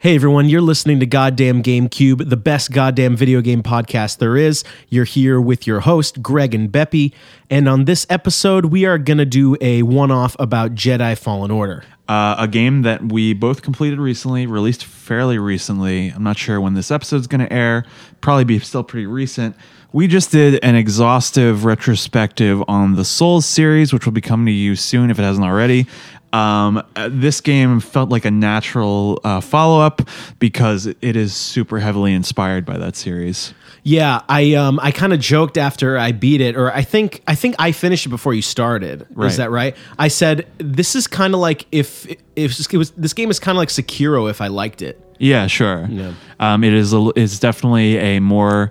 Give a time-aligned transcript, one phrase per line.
[0.00, 4.62] Hey everyone, you're listening to Goddamn GameCube, the best goddamn video game podcast there is.
[4.88, 7.12] You're here with your host, Greg and Beppy,
[7.50, 11.50] and on this episode, we are going to do a one off about Jedi Fallen
[11.50, 11.82] Order.
[12.08, 16.08] Uh, a game that we both completed recently, released fairly recently.
[16.08, 17.84] I'm not sure when this episode's going to air.
[18.22, 19.54] Probably be still pretty recent.
[19.92, 24.52] We just did an exhaustive retrospective on the Souls series, which will be coming to
[24.52, 25.86] you soon if it hasn't already.
[26.32, 30.02] Um, uh, this game felt like a natural uh, follow up
[30.38, 33.54] because it is super heavily inspired by that series.
[33.82, 37.34] Yeah, I um I kind of joked after I beat it, or I think I
[37.34, 39.06] think I finished it before you started.
[39.14, 39.28] Right.
[39.28, 39.74] Is that right?
[39.98, 43.56] I said this is kind of like if if it was this game is kind
[43.56, 45.00] of like Sekiro if I liked it.
[45.18, 45.86] Yeah, sure.
[45.90, 46.12] Yeah.
[46.38, 48.70] Um, it is a, it's definitely a more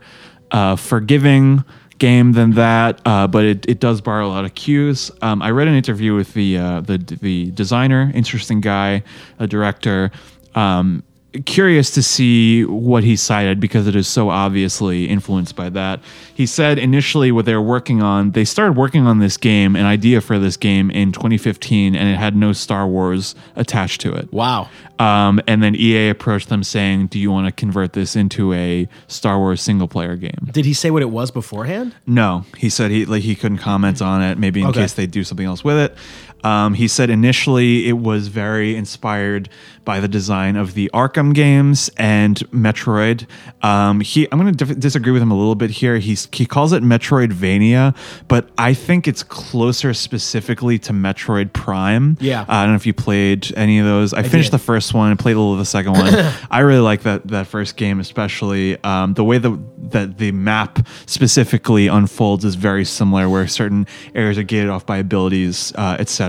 [0.51, 1.63] uh, forgiving
[1.99, 5.11] game than that, uh, but it, it does borrow a lot of cues.
[5.21, 9.03] Um, I read an interview with the uh, the the designer, interesting guy,
[9.39, 10.11] a director.
[10.55, 11.03] Um,
[11.45, 15.99] curious to see what he cited because it is so obviously influenced by that.
[16.33, 19.85] He said initially what they were working on, they started working on this game, an
[19.85, 24.31] idea for this game in 2015, and it had no Star Wars attached to it.
[24.31, 24.69] Wow.
[24.99, 28.87] Um, and then EA approached them saying, "Do you want to convert this into a
[29.07, 31.93] Star Wars single player game?" Did he say what it was beforehand?
[32.07, 34.39] No, he said he like he couldn't comment on it.
[34.39, 34.81] Maybe in Okay.
[34.81, 35.95] case they do something else with it.
[36.43, 39.49] Um, he said initially it was very inspired
[39.87, 43.25] by the design of the Arkham games and Metroid.
[43.63, 45.97] Um, he, I'm going to dif- disagree with him a little bit here.
[45.97, 47.95] He's he calls it Metroidvania,
[48.27, 52.17] but I think it's closer specifically to Metroid Prime.
[52.19, 52.41] Yeah.
[52.41, 54.13] Uh, I don't know if you played any of those.
[54.13, 54.59] I, finished did.
[54.59, 56.13] the first one and played a little of the second one.
[56.51, 60.85] I really like that that first game, especially um, the way the that the map
[61.05, 66.26] specifically unfolds is very similar, where certain areas are gated off by abilities, uh, etc.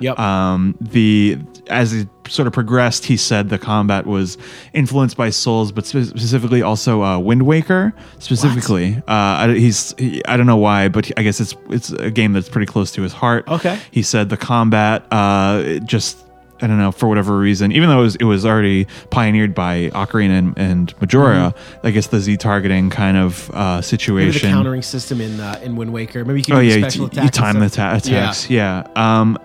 [0.00, 0.18] Yep.
[0.18, 4.38] Um, the as it sort of progressed, he said the combat was
[4.72, 7.92] influenced by Souls, but spe- specifically also uh, Wind Waker.
[8.18, 12.10] Specifically, uh, I, he's he, I don't know why, but I guess it's it's a
[12.10, 13.46] game that's pretty close to his heart.
[13.48, 13.78] Okay.
[13.90, 16.18] He said the combat uh, just
[16.62, 19.90] I don't know for whatever reason, even though it was, it was already pioneered by
[19.90, 24.50] Ocarina and, and Majora, I guess the Z targeting kind of uh, Maybe the situation.
[24.50, 26.24] countering system in uh, in Wind Waker.
[26.24, 28.48] Maybe you can Oh do yeah, you, you time the ta- attacks.
[28.48, 28.86] Yeah.
[28.96, 29.38] Um,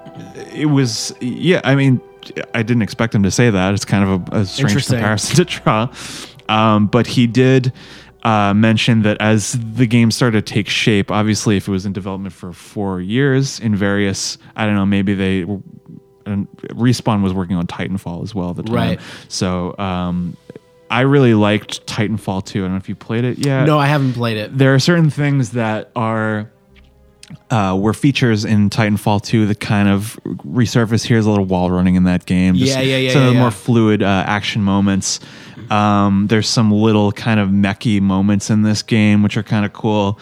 [0.53, 1.61] it was yeah.
[1.63, 2.00] I mean,
[2.53, 3.73] I didn't expect him to say that.
[3.73, 5.91] It's kind of a, a strange comparison to draw.
[6.49, 7.73] Um, but he did
[8.23, 11.94] uh, mention that as the game started to take shape, obviously, if it was in
[11.94, 15.45] development for four years in various, I don't know, maybe they.
[16.27, 18.73] And Respawn was working on Titanfall as well at the time.
[18.75, 18.99] Right.
[19.27, 20.35] So um,
[20.89, 22.59] I really liked Titanfall 2.
[22.59, 24.57] I don't know if you played it yet No, I haven't played it.
[24.57, 26.49] there are certain things that are
[27.51, 31.05] uh, were features in Titanfall 2 that kind of resurface.
[31.05, 32.55] Here's a little wall running in that game.
[32.55, 33.41] Yeah, yeah, yeah, Some yeah, of the yeah.
[33.41, 35.19] more fluid uh, action moments.
[35.69, 39.73] Um, there's some little kind of mechy moments in this game, which are kind of
[39.73, 40.19] cool.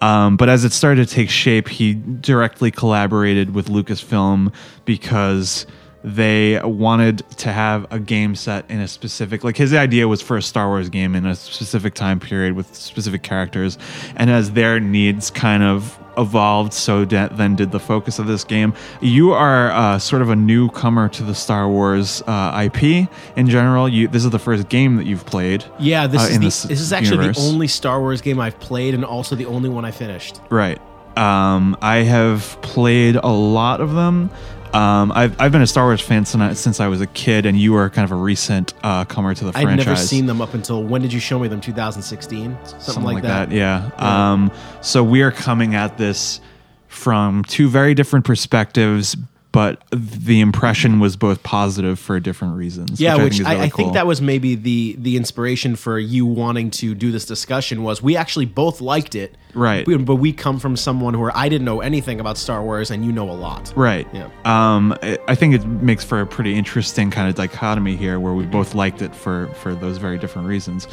[0.00, 4.52] Um, but as it started to take shape, he directly collaborated with Lucasfilm
[4.84, 5.66] because
[6.04, 10.36] they wanted to have a game set in a specific like his idea was for
[10.36, 13.78] a Star Wars game in a specific time period with specific characters.
[14.16, 18.44] And as their needs kind of evolved so de- then did the focus of this
[18.44, 23.48] game you are uh, sort of a newcomer to the Star Wars uh, IP in
[23.48, 26.44] general you this is the first game that you've played Yeah, this uh, is the,
[26.44, 27.36] this this is actually universe.
[27.38, 30.40] the only Star Wars game I've played, and also the only one I finished.
[30.50, 30.80] Right.
[31.16, 34.30] Um, I have played a lot of them.
[34.74, 37.46] Um, I've, I've been a Star Wars fan since I, since I was a kid,
[37.46, 39.50] and you were kind of a recent uh, comer to the.
[39.50, 39.86] I'd franchise.
[39.86, 41.60] never seen them up until when did you show me them?
[41.60, 43.50] 2016, something, something like, that.
[43.50, 43.90] Yeah.
[43.96, 46.40] Um, so we are coming at this
[46.88, 49.16] from two very different perspectives,
[49.52, 53.00] but the impression was both positive for different reasons.
[53.00, 55.76] Yeah, which, which I think, I, really I think that was maybe the the inspiration
[55.76, 59.86] for you wanting to do this discussion was we actually both liked it, Right.
[59.86, 63.12] But we come from someone where I didn't know anything about Star Wars, and you
[63.12, 63.72] know a lot.
[63.76, 64.06] Right.
[64.12, 64.28] Yeah.
[64.44, 68.34] Um, I I think it makes for a pretty interesting kind of dichotomy here, where
[68.34, 70.86] we both liked it for for those very different reasons.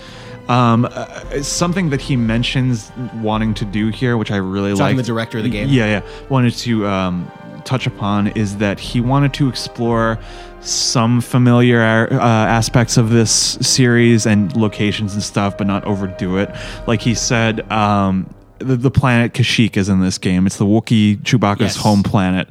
[0.47, 4.95] Um, uh, something that he mentions wanting to do here, which I really like.
[4.95, 5.69] the director of the game?
[5.69, 6.27] Yeah, yeah.
[6.29, 7.31] Wanted to um,
[7.65, 10.19] touch upon is that he wanted to explore
[10.61, 13.31] some familiar uh, aspects of this
[13.61, 16.49] series and locations and stuff, but not overdo it.
[16.87, 20.47] Like he said, um, the, the planet Kashyyyk is in this game.
[20.47, 21.75] It's the Wookiee Chewbacca's Yes.
[21.75, 22.47] home planet.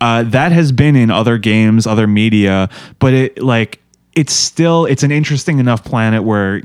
[0.00, 2.68] Uh, that has been in other games, other media,
[2.98, 3.80] but it like
[4.14, 6.60] it's still it's an interesting enough planet where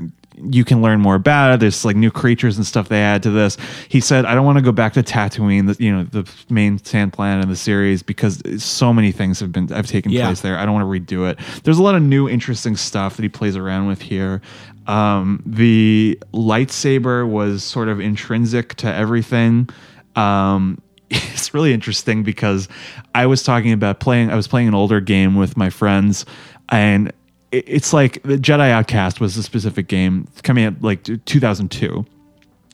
[0.50, 1.60] you can learn more about it.
[1.60, 3.56] There's like new creatures and stuff they add to this.
[3.88, 6.78] He said, I don't want to go back to Tatooine, the, you know, the main
[6.78, 10.26] sand planet in the series because so many things have been have taken Yeah.
[10.26, 10.58] place there.
[10.58, 11.38] I don't want to redo it.
[11.64, 14.40] There's a lot of new interesting stuff that he plays around with here.
[14.86, 19.68] Um, the lightsaber was sort of intrinsic to everything.
[20.16, 22.68] Um, it's really interesting because
[23.14, 24.30] I was talking about playing.
[24.30, 26.24] I was playing an older game with my friends,
[26.68, 27.12] and
[27.52, 32.06] it's like the Jedi Outcast was a specific game coming out like 2002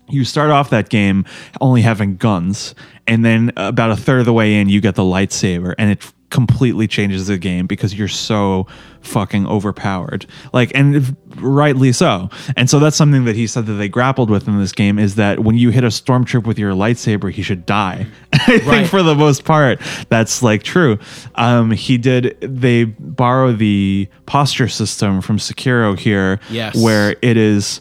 [0.08, 1.24] you start off that game
[1.60, 2.74] only having guns
[3.06, 6.12] and then about a third of the way in you get the lightsaber and it
[6.30, 8.66] completely changes the game because you're so
[9.00, 13.88] fucking overpowered like and rightly so and so that's something that he said that they
[13.88, 17.30] grappled with in this game is that when you hit a stormtrooper with your lightsaber
[17.30, 18.62] he should die i Right.
[18.64, 20.98] think for the most part that's like true
[21.36, 26.74] um he did they borrow the posture system from sekiro here Yes.
[26.82, 27.80] where it is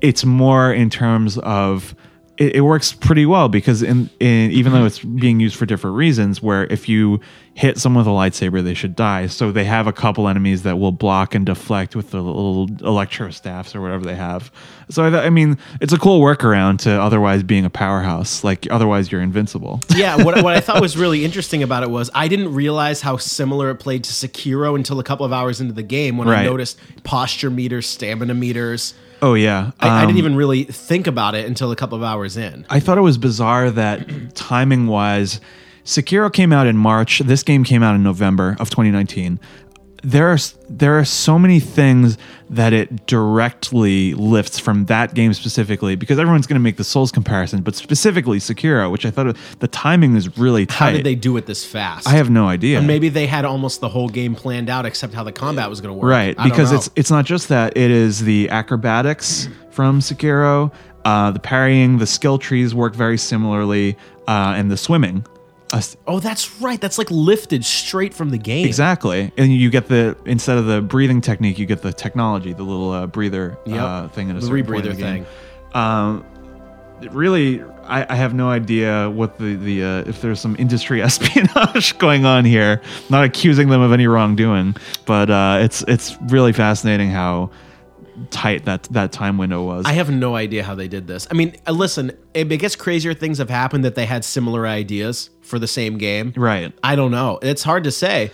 [0.00, 1.96] it's more in terms of
[2.40, 5.94] it, it works pretty well because in, in even though it's being used for different
[5.96, 7.20] reasons where if you
[7.52, 9.26] hit someone with a lightsaber they should die.
[9.26, 13.30] So they have a couple enemies that will block and deflect with the little electro
[13.30, 14.50] staffs or whatever they have.
[14.88, 18.42] So I, th- I mean it's a cool workaround to otherwise being a powerhouse.
[18.42, 19.80] Like otherwise you're invincible.
[20.00, 23.18] Yeah, what, what I thought was really interesting about it was I didn't realize how
[23.18, 26.44] similar it played to Sekiro until a couple of hours into the game when I
[26.44, 28.94] noticed posture meters, stamina meters.
[29.22, 32.02] Oh yeah I, I Um, didn't even really think about it until a couple of
[32.04, 32.64] hours in.
[32.70, 35.40] I thought it was bizarre that timing wise,
[35.84, 37.20] Sekiro came out in March.
[37.20, 39.40] This game came out in November of 2019.
[40.02, 40.38] There are
[40.68, 42.16] there are so many things
[42.48, 47.12] that it directly lifts from that game specifically because everyone's going to make the Souls
[47.12, 50.74] comparison, but specifically Sekiro, which I thought the timing is really tight.
[50.74, 52.08] How did they do it this fast?
[52.08, 52.78] I have no idea.
[52.78, 55.80] And Maybe they had almost the whole game planned out, except how the combat was
[55.80, 56.10] going to work.
[56.10, 60.72] Right, I because it's it's not just that; it is the acrobatics from Sekiro,
[61.04, 63.96] uh, the parrying, the skill trees work very similarly,
[64.26, 65.24] uh, and the swimming.
[66.06, 66.80] Oh, that's right.
[66.80, 68.66] That's like lifted straight from the game.
[68.66, 72.62] Exactly, and you get the instead of the breathing technique, you get the technology, the
[72.62, 73.80] little uh, breather Yep.
[73.80, 75.24] uh, thing in a The certain rebreather in the game.
[75.24, 75.26] thing.
[75.74, 76.24] Um,
[77.12, 81.96] really, I, I have no idea what the the uh, if there's some industry espionage
[81.98, 82.80] going on here.
[83.08, 84.74] Not accusing them of any wrongdoing,
[85.06, 87.50] but uh, it's it's really fascinating how
[88.30, 89.86] tight that that time window was.
[89.86, 91.26] I have no idea how they did this.
[91.30, 95.30] I mean, uh, listen, I guess crazier things have happened that they had similar ideas
[95.42, 96.32] for the same game.
[96.36, 96.72] right.
[96.82, 97.38] I don't know.
[97.42, 98.30] It's hard to say.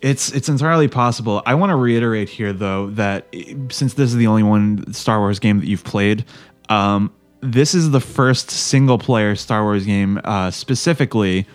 [0.00, 1.42] It's it's entirely possible.
[1.46, 3.26] I want to reiterate here though that
[3.70, 6.24] since this is the only one Star Wars game that you've played,
[6.68, 11.46] um, this is the first single player Star Wars game uh, specifically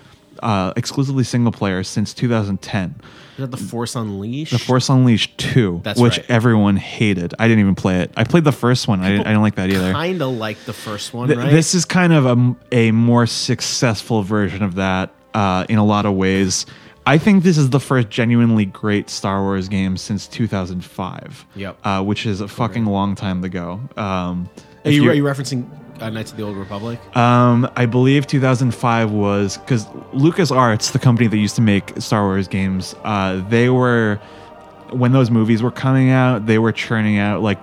[0.41, 2.95] uh, exclusively single player since 2010.
[2.99, 4.51] Is that the Force Unleashed?
[4.51, 6.25] The Force Unleashed 2, That's which right.
[6.29, 7.33] everyone hated.
[7.39, 8.11] I didn't even play it.
[8.17, 8.99] I played the first one.
[9.01, 9.89] I didn't, I didn't like that either.
[9.89, 11.49] I kind of like the first one, Th- right?
[11.51, 16.05] This is kind of a, a more successful version of that uh, in a lot
[16.05, 16.65] of ways.
[17.05, 21.45] I think this is the first genuinely great Star Wars game since 2005.
[21.55, 21.77] Yep.
[21.83, 23.79] Uh, which is a fucking long time ago.
[23.97, 24.49] Um,
[24.85, 25.67] are, you- are you referencing
[26.01, 26.99] uh, Knights of the Old Republic?
[27.15, 32.47] um, I believe 2005 was because LucasArts, the company that used to make Star Wars
[32.47, 34.19] games, uh, they were
[34.91, 37.59] when those movies were coming out, they were churning out like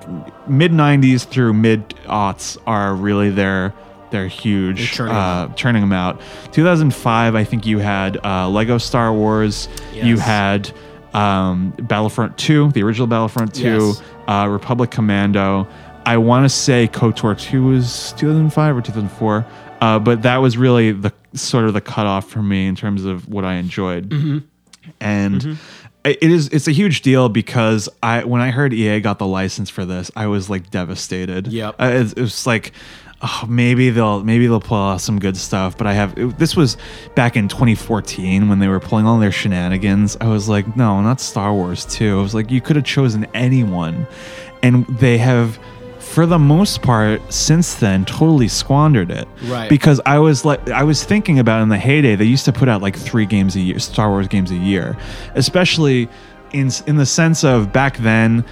[0.48, 3.74] mid 90s through mid aughts are really their
[4.12, 6.20] they're huge churning them uh, churning them out.
[6.52, 10.70] 2005, I think you had uh, Lego Star Wars, you had
[11.12, 14.02] um, Battlefront 2, the original Battlefront 2, Yes.
[14.28, 15.66] uh, Republic Commando.
[16.06, 19.46] I want to say KOTOR 2 was 2005 or 2004,
[19.80, 23.28] uh, but that was really the sort of the cutoff for me in terms of
[23.28, 24.08] what I enjoyed.
[24.08, 24.38] Mm-hmm.
[25.00, 25.58] And
[26.04, 29.68] it is it's a huge deal because I when I heard EA got the license
[29.68, 31.48] for this, I was like devastated.
[31.48, 31.74] Yep.
[31.78, 32.72] Uh, it, it was like.
[33.22, 36.54] Oh, maybe they'll maybe they'll pull out some good stuff, but I have it- this
[36.54, 36.76] was
[37.14, 40.18] back in 2014 when they were pulling all their shenanigans.
[40.20, 42.18] I was like, no, not Star Wars 2.
[42.18, 44.06] I was like, you could have chosen anyone,
[44.62, 45.58] and they have,
[46.16, 49.28] for the most part, since then, totally squandered it.
[49.44, 49.68] Right.
[49.68, 52.70] Because I was like, I was thinking about in the heyday, they used to put
[52.70, 54.96] out like three games a year, Star Wars games a year,
[55.34, 56.08] especially
[56.54, 58.46] in in the sense of back then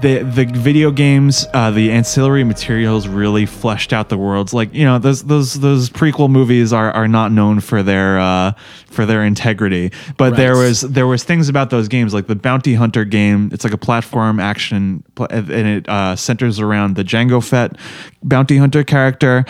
[0.00, 4.52] the the video games, uh, the ancillary materials really fleshed out the worlds.
[4.52, 8.52] Like you know, those those those prequel movies are are not known for their uh,
[8.86, 12.74] for their integrity, but there was there was things about those games, like the Bounty
[12.74, 13.50] Hunter game.
[13.52, 17.76] It's like a platform action, and it uh, centers around the Jango Fett
[18.22, 19.44] bounty hunter character.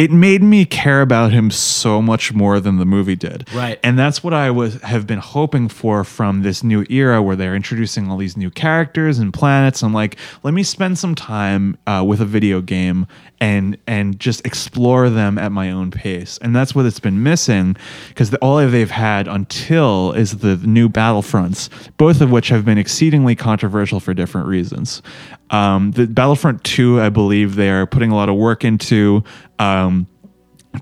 [0.00, 3.46] It made me care about him so much more than the movie did.
[3.52, 3.78] Right.
[3.84, 7.54] And that's what I was have been hoping for from this new era where they're
[7.54, 9.82] introducing all these new characters and planets.
[9.82, 13.08] I'm like, let me spend some time uh, with a video game
[13.42, 16.38] and and just explore them at my own pace.
[16.40, 17.76] And that's what it's been missing
[18.08, 22.78] because the, all they've had until is the new Battlefronts, both of which have been
[22.78, 25.02] exceedingly controversial for different reasons.
[25.50, 29.24] Um, the Battlefront 2, I believe they are putting a lot of work into.
[29.58, 30.06] Um,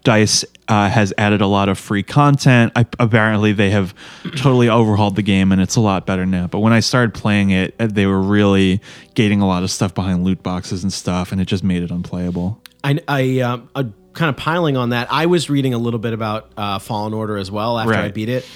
[0.04, 2.72] Dice uh, has added a lot of free content.
[2.76, 3.94] I, apparently, they have
[4.36, 6.46] totally overhauled the game, and it's a lot better now.
[6.46, 8.82] But when I started playing it, uh, they were really
[9.14, 11.90] gating a lot of stuff behind loot boxes and stuff, and it just made it
[11.90, 12.62] unplayable.
[12.84, 15.10] I, I uh, uh, kind of piling on that.
[15.10, 18.28] I was reading a little bit about uh, Fallen Order as well after I beat
[18.28, 18.46] it.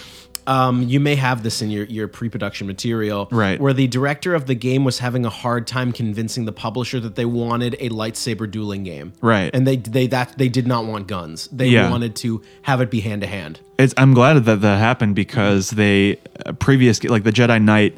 [0.46, 3.61] Um, you may have this in your, your pre-production material, Right.
[3.61, 7.14] Where the director of the game was having a hard time convincing the publisher that
[7.14, 9.50] they wanted a lightsaber dueling game, Right.
[9.54, 11.49] And they they that they did not want guns.
[11.52, 11.90] They Yeah.
[11.90, 13.61] wanted to have it be hand to hand.
[13.96, 17.96] I'm glad that that happened because they uh, previous like the Jedi Knight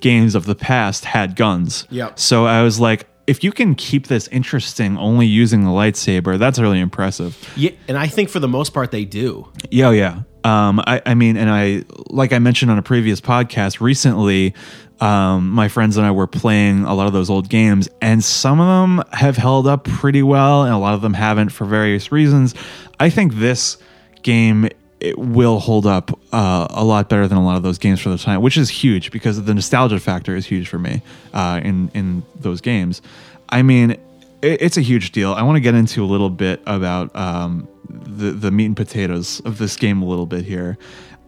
[0.00, 1.86] games of the past had guns.
[1.90, 2.18] Yep.
[2.18, 6.58] So I was like, if you can keep this interesting only using the lightsaber, that's
[6.58, 7.36] really impressive.
[7.56, 9.48] Yeah, and I think for the most part they do.
[9.70, 10.20] Yeah, oh, yeah.
[10.46, 14.54] Um, I, I mean, and I, like I mentioned on a previous podcast recently,
[15.00, 18.60] um, my friends and I were playing a lot of those old games, and some
[18.60, 22.12] of them have held up pretty well, and a lot of them haven't for various
[22.12, 22.54] reasons.
[23.00, 23.76] I think this
[24.22, 24.68] game
[25.00, 28.10] it will hold up uh, a lot better than a lot of those games for
[28.10, 31.02] the time, which is huge because the nostalgia factor is huge for me
[31.34, 33.02] uh, in in those games.
[33.48, 33.96] I mean,
[34.42, 35.32] it, it's a huge deal.
[35.32, 39.40] I want to get into a little bit about um, the the meat and potatoes
[39.44, 40.78] of this game a little bit here.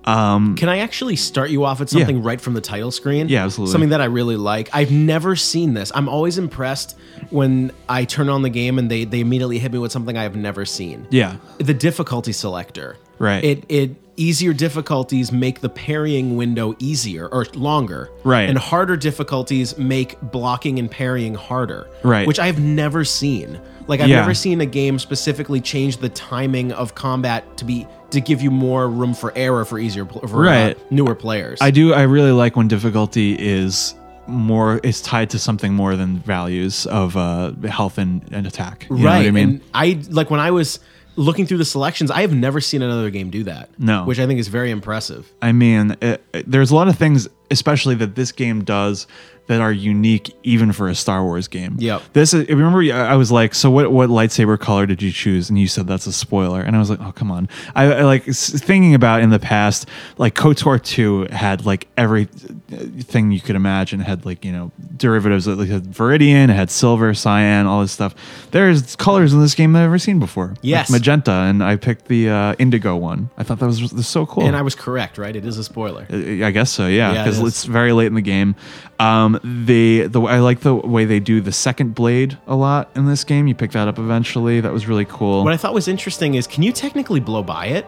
[0.04, 3.28] Um, Can I actually start you off at something right from the title screen?
[3.28, 3.72] Yeah, absolutely.
[3.72, 4.70] Something that I really like.
[4.72, 5.92] I've never seen this.
[5.94, 6.96] I'm always impressed
[7.28, 10.22] when I turn on the game and they they immediately hit me with something I
[10.22, 11.06] have never seen.
[11.10, 12.96] yeah, The difficulty selector.
[13.18, 13.42] Right.
[13.44, 18.10] It it easier difficulties make the parrying window easier or longer.
[18.24, 18.48] Right.
[18.48, 21.88] And harder difficulties make blocking and parrying harder.
[22.02, 22.26] Right.
[22.26, 23.60] Which I've never seen.
[23.86, 24.20] Like I've Yeah.
[24.20, 28.50] never seen a game specifically change the timing of combat to be to give you
[28.50, 30.92] more room for error for easier for uh, Right.
[30.92, 31.58] newer players.
[31.60, 31.92] I do.
[31.94, 33.94] I really like when difficulty is
[34.26, 38.86] more is tied to something more than values of uh, health and, and attack.
[38.90, 39.18] You know right.
[39.18, 39.48] what I mean?
[39.48, 40.80] And I like when I was
[41.18, 43.70] looking through the selections, I have never seen another game do that.
[43.78, 44.04] No.
[44.04, 45.30] Which I think is very impressive.
[45.42, 49.06] I mean, it, it- there's a lot of things, especially that this game does,
[49.48, 51.76] that are unique even for a Star Wars game.
[51.78, 52.02] Yep.
[52.12, 55.48] This is, remember I I was like, so what what lightsaber color did you choose?
[55.48, 56.60] And you said that's a spoiler.
[56.60, 57.48] And I was like, oh come on.
[57.74, 59.88] I, I like thinking about in the past,
[60.18, 62.28] like KOTOR 2 had like every
[62.72, 64.00] uh, thing you could imagine.
[64.00, 67.80] It had like, you know, derivatives that like, had Viridian, it had silver, cyan, all
[67.80, 68.14] this stuff.
[68.50, 70.54] There's colors in this game that I've never seen before.
[70.80, 73.30] Like magenta, and I picked the uh, indigo one.
[73.38, 74.44] I thought that was, was so cool.
[74.44, 75.34] And I was correct, right?
[75.34, 76.06] It is a spoiler.
[76.10, 78.54] I guess so, yeah, Yeah, it because it's very late in the game.
[78.98, 83.06] Um, the the I like the way they do the second blade a lot in
[83.06, 83.46] this game.
[83.46, 84.60] You pick that up eventually.
[84.60, 85.44] That was really cool.
[85.44, 87.86] What I thought was interesting is, can you technically blow by it?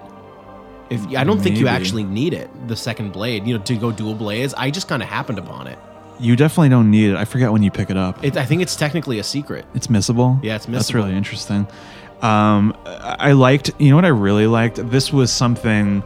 [0.90, 3.92] If I don't think you actually need it, the second blade, you know, to go
[3.92, 4.54] dual blades.
[4.54, 5.78] I just kind of happened upon it.
[6.18, 7.16] you definitely don't need it.
[7.16, 8.22] I forget when you pick it up.
[8.24, 8.36] it.
[8.36, 9.64] I think it's technically a secret.
[9.74, 10.42] it's missable.
[10.42, 10.72] Yeah, it's missable.
[10.72, 11.66] That's really interesting.
[12.22, 13.70] Um, I liked.
[13.78, 14.76] You know what I really liked?
[14.90, 16.02] This was something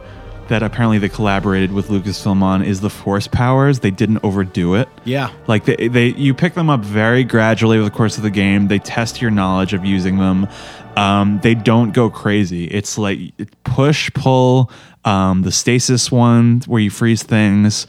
[0.49, 2.61] that apparently they collaborated with Lucasfilm on.
[2.61, 3.79] Is the force powers?
[3.79, 4.87] They didn't overdo it.
[5.03, 8.29] Yeah, Like they, they, you pick them up very gradually over the course of the
[8.29, 8.67] game.
[8.67, 10.47] They test your knowledge of using them.
[10.95, 12.65] Um, they don't go crazy.
[12.65, 13.19] It's like
[13.63, 14.71] push, pull.
[15.03, 17.85] Um, the stasis one where you freeze things.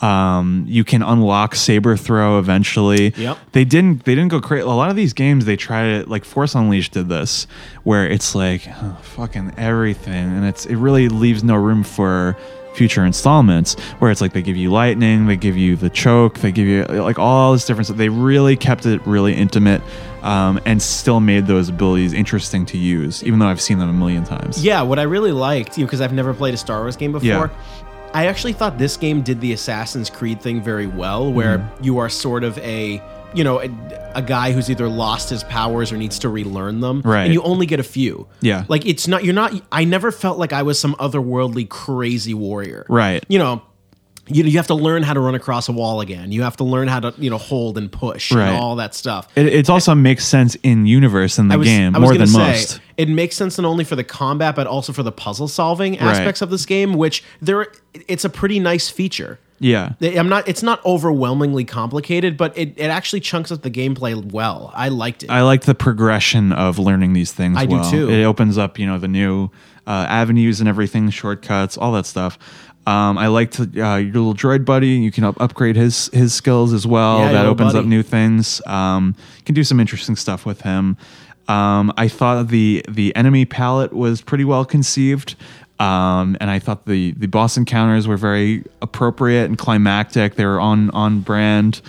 [0.00, 3.12] Um, you can unlock saber throw eventually.
[3.16, 3.38] Yep.
[3.52, 4.04] They didn't.
[4.04, 4.62] They didn't go crazy.
[4.62, 7.46] A lot of these games they try to like Force Unleashed did this,
[7.82, 12.36] where it's like oh, fucking everything, and it's it really leaves no room for
[12.74, 16.52] future installments where it's like they give you lightning, they give you the choke, they
[16.52, 17.96] give you like all this different stuff.
[17.98, 19.82] They really kept it really intimate
[20.22, 23.92] um, and still made those abilities interesting to use, even though I've seen them a
[23.92, 24.64] million times.
[24.64, 24.82] yeah.
[24.82, 27.26] What I really liked, you because I've never played a Star Wars game before.
[27.26, 27.50] Yeah.
[28.14, 31.84] I actually thought this game did the Assassin's Creed thing very well, where Mm-hmm.
[31.84, 33.02] you are sort of a,
[33.34, 37.02] you know, a, a guy who's either lost his powers or needs to relearn them,
[37.02, 37.24] Right.
[37.24, 38.26] And you only get a few.
[38.40, 38.64] Yeah.
[38.68, 39.24] like it's not.
[39.24, 39.52] You're not.
[39.70, 42.86] I never felt like I was some otherworldly crazy warrior.
[42.88, 43.24] Right.
[43.28, 43.62] You know.
[44.30, 46.32] You, know you have to learn how to run across a wall again.
[46.32, 48.48] You have to learn how to you know hold and push Right.
[48.48, 49.28] and all that stuff.
[49.36, 52.80] It, it also makes sense in universe in the was- game more than say, most.
[52.96, 56.42] It makes sense not only for the combat but also for the puzzle solving aspects
[56.42, 57.66] of this game, which there
[58.06, 59.38] it's a pretty nice feature.
[59.60, 59.94] Yeah.
[60.00, 60.46] I'm not.
[60.48, 64.72] It's not overwhelmingly complicated, but it, it actually chunks up the gameplay well.
[64.74, 65.30] I liked it.
[65.30, 67.58] I like the progression of learning these things.
[67.58, 67.90] I do well.
[67.90, 68.08] too.
[68.10, 69.50] It opens up, you know, the new
[69.86, 72.38] uh, avenues and everything, shortcuts, all that stuff.
[72.88, 74.88] Um, I liked uh, your little droid buddy.
[74.88, 77.18] You can up- upgrade his his skills as well.
[77.18, 78.62] Yeah, that opens up new things.
[78.66, 80.96] Um, you can do some interesting stuff with him.
[81.48, 85.36] Um, I thought the the enemy palette was pretty well conceived.
[85.80, 90.34] Um, and I thought the, the boss encounters were very appropriate and climactic.
[90.34, 91.80] They were on on brand.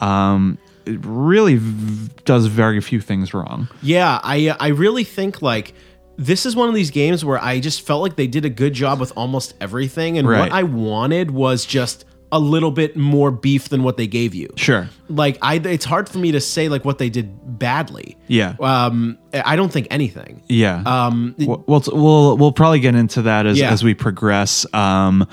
[0.00, 3.68] Um, it really v- does very few things wrong.
[3.82, 5.74] Yeah, I I really think like
[6.16, 8.72] this is one of these games where I just felt like they did a good
[8.72, 10.40] job with almost everything, and Right.
[10.40, 14.48] what I wanted was just a little bit more beef than what they gave you.
[14.56, 14.88] Sure.
[15.08, 18.16] Like I, it's hard for me to say like what they did badly.
[18.26, 18.56] Yeah.
[18.58, 20.42] Um, I don't think anything.
[20.48, 20.82] Yeah.
[20.84, 23.70] Um, we'll, we'll we'll we'll probably get into that as Yeah.
[23.70, 24.66] as we progress.
[24.74, 25.28] Um,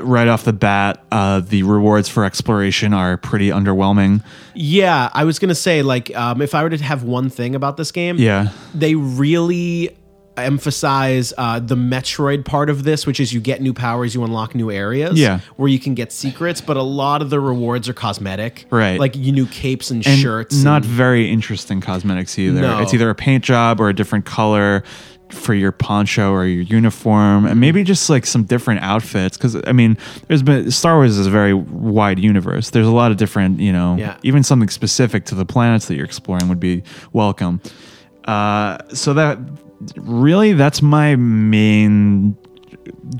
[0.00, 4.22] right off the bat, uh, the rewards for exploration are pretty underwhelming.
[4.54, 7.76] yeah, I was gonna say like um, if I were to have one thing about
[7.76, 8.48] this game, Yeah.
[8.74, 9.90] they really
[10.36, 14.54] emphasize uh, the Metroid part of this, which is you get new powers, you unlock
[14.54, 15.40] new areas, Yeah.
[15.56, 16.60] where you can get secrets.
[16.60, 18.98] But a lot of the rewards are cosmetic, Right.
[18.98, 20.62] Like you new capes and, And shirts.
[20.62, 22.60] not and- very interesting cosmetics either.
[22.60, 22.78] No.
[22.80, 24.82] It's either a paint job or a different color
[25.30, 29.38] for your poncho or your uniform, and maybe just like some different outfits.
[29.38, 29.96] Because I mean,
[30.28, 32.68] there's been Star Wars is a very wide universe.
[32.68, 34.16] There's a lot of different, you know, Yeah.
[34.22, 36.82] even something specific to the planets that you're exploring would be
[37.14, 37.62] welcome.
[38.26, 39.38] Uh, so that
[39.96, 42.36] really, that's my main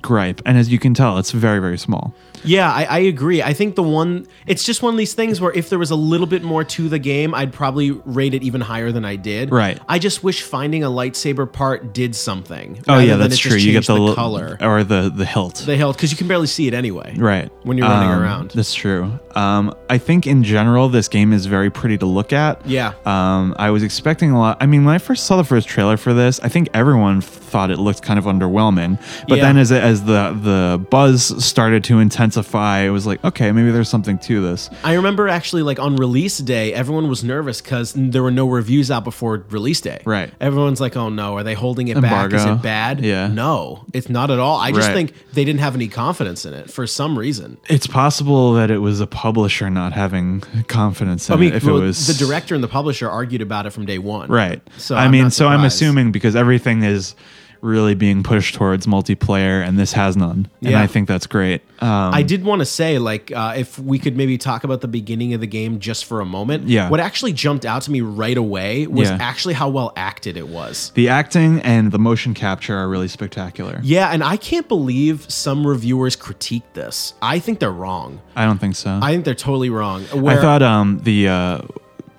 [0.00, 2.14] gripe, and as you can tell, it's very very small.
[2.44, 3.42] Yeah, I, I agree.
[3.42, 5.96] I think the one, it's just one of these things where if there was a
[5.96, 9.50] little bit more to the game, I'd probably rate it even higher than I did.
[9.50, 9.78] Right.
[9.88, 12.82] I just wish finding a lightsaber part did something.
[12.88, 13.56] Oh yeah, that's true.
[13.56, 15.56] You get the, the color, or the the hilt.
[15.66, 17.14] the hilt, because you can barely see it anyway.
[17.16, 18.50] right When you're running Um, around.
[18.52, 22.66] that's true um, i think in general this game is very pretty to look at
[22.66, 22.92] Yeah.
[23.06, 25.96] um, i was expecting a lot i mean when i first saw the first trailer
[25.96, 29.44] for this i think everyone thought it looked kind of underwhelming but Yeah.
[29.44, 33.88] then as, as the the buzz started to intensify it was like okay maybe there's
[33.88, 38.22] something to this I remember actually like on release day, everyone was nervous because there
[38.22, 40.00] were no reviews out before release day.
[40.04, 40.32] Right.
[40.40, 42.32] Everyone's like, "Oh no, are they holding it back?
[42.32, 43.28] Is it bad?" Yeah.
[43.28, 44.58] No, it's not at all.
[44.58, 44.94] I just Right.
[44.94, 47.58] think they didn't have any confidence in it for some reason.
[47.68, 51.64] it's possible that it was a publisher not having confidence in I mean, it if
[51.64, 54.28] well, it was the director and the publisher argued about it from day one.
[54.28, 54.62] Right.
[54.78, 57.14] So I I'm mean, so I'm assuming because everything is
[57.62, 60.82] really being pushed towards multiplayer, and this has none, and Yeah.
[60.82, 61.62] I think that's great.
[61.80, 64.88] Um, I did want to say, like, uh, if we could maybe talk about the
[64.88, 66.68] beginning of the game just for a moment.
[66.68, 66.88] Yeah.
[66.90, 69.18] What actually jumped out to me right away was Yeah.
[69.20, 70.90] actually how well acted it was.
[70.96, 73.80] the acting and the motion capture are really spectacular.
[73.84, 77.14] Yeah, and I can't believe some reviewers critique this.
[77.22, 78.20] I think they're wrong.
[78.34, 78.90] I don't think so.
[78.90, 80.02] I I, think they're totally wrong.
[80.12, 81.58] Where thought um the uh,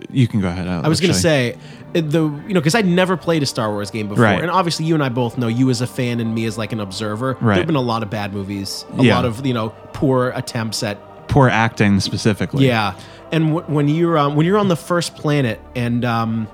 [0.09, 0.67] you can go ahead.
[0.67, 1.55] I was going to say
[1.93, 4.41] the you know because I'd never played a Star Wars game before, Right.
[4.41, 6.71] and obviously you and I both know you as a fan and me as like
[6.73, 7.37] an observer.
[7.39, 7.55] Right.
[7.55, 9.15] There've been a lot of bad movies, a Yeah.
[9.15, 12.67] lot of you know poor attempts at poor acting specifically.
[12.67, 12.93] Yeah,
[13.31, 16.47] and w- when you're um, when you're on the first planet, and um,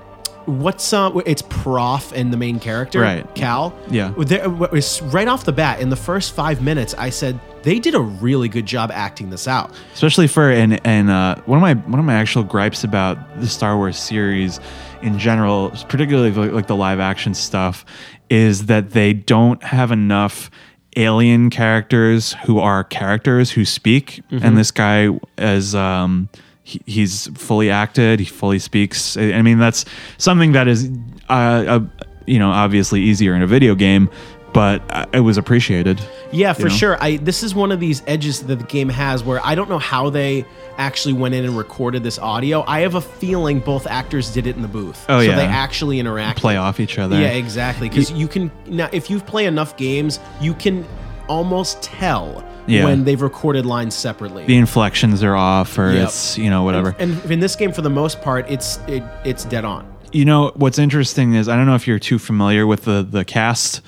[0.46, 3.34] what's uh, it's Prauf and the main character, Right.
[3.34, 3.74] Cal.
[3.90, 4.12] Yeah.
[4.18, 6.94] there, right off the bat in the first five minutes.
[6.98, 9.72] I said they did a really good job acting this out.
[9.94, 13.46] especially for and and uh, one of my one of my actual gripes about the
[13.48, 14.60] Star Wars series
[15.02, 17.84] in general, particularly like, like the live action stuff,
[18.28, 20.50] is that they don't have enough
[20.96, 25.74] alien characters who are characters who speak, and this guy is.
[25.74, 26.28] Um,
[26.62, 28.20] he, he's fully acted.
[28.20, 29.16] He fully speaks.
[29.16, 29.84] I I mean, that's
[30.18, 30.90] something that is,
[31.28, 31.80] uh, uh,
[32.26, 34.08] you know, obviously easier in a video game,
[34.52, 34.82] but
[35.14, 36.00] it was appreciated.
[36.32, 36.68] Yeah, for know?
[36.68, 37.02] sure.
[37.02, 39.78] I this is one of these edges that the game has where I don't know
[39.78, 40.44] how they
[40.78, 42.64] actually went in and recorded this audio.
[42.66, 45.04] I have a feeling both actors did it in the booth.
[45.08, 45.36] Oh, so yeah.
[45.36, 46.38] they actually interact.
[46.40, 47.20] Play off each other.
[47.20, 47.88] Yeah, exactly.
[47.88, 50.86] Because you can now, if you play enough games, you can
[51.28, 52.84] almost tell Yeah.
[52.84, 54.44] when they've recorded lines separately.
[54.46, 56.04] the inflections are off or Yep.
[56.08, 59.44] it's you know whatever and in this game, for the most part, it's it, it's
[59.44, 59.86] dead on.
[60.12, 63.24] you know what's interesting is i don't know if you're too familiar with the the
[63.24, 63.80] cast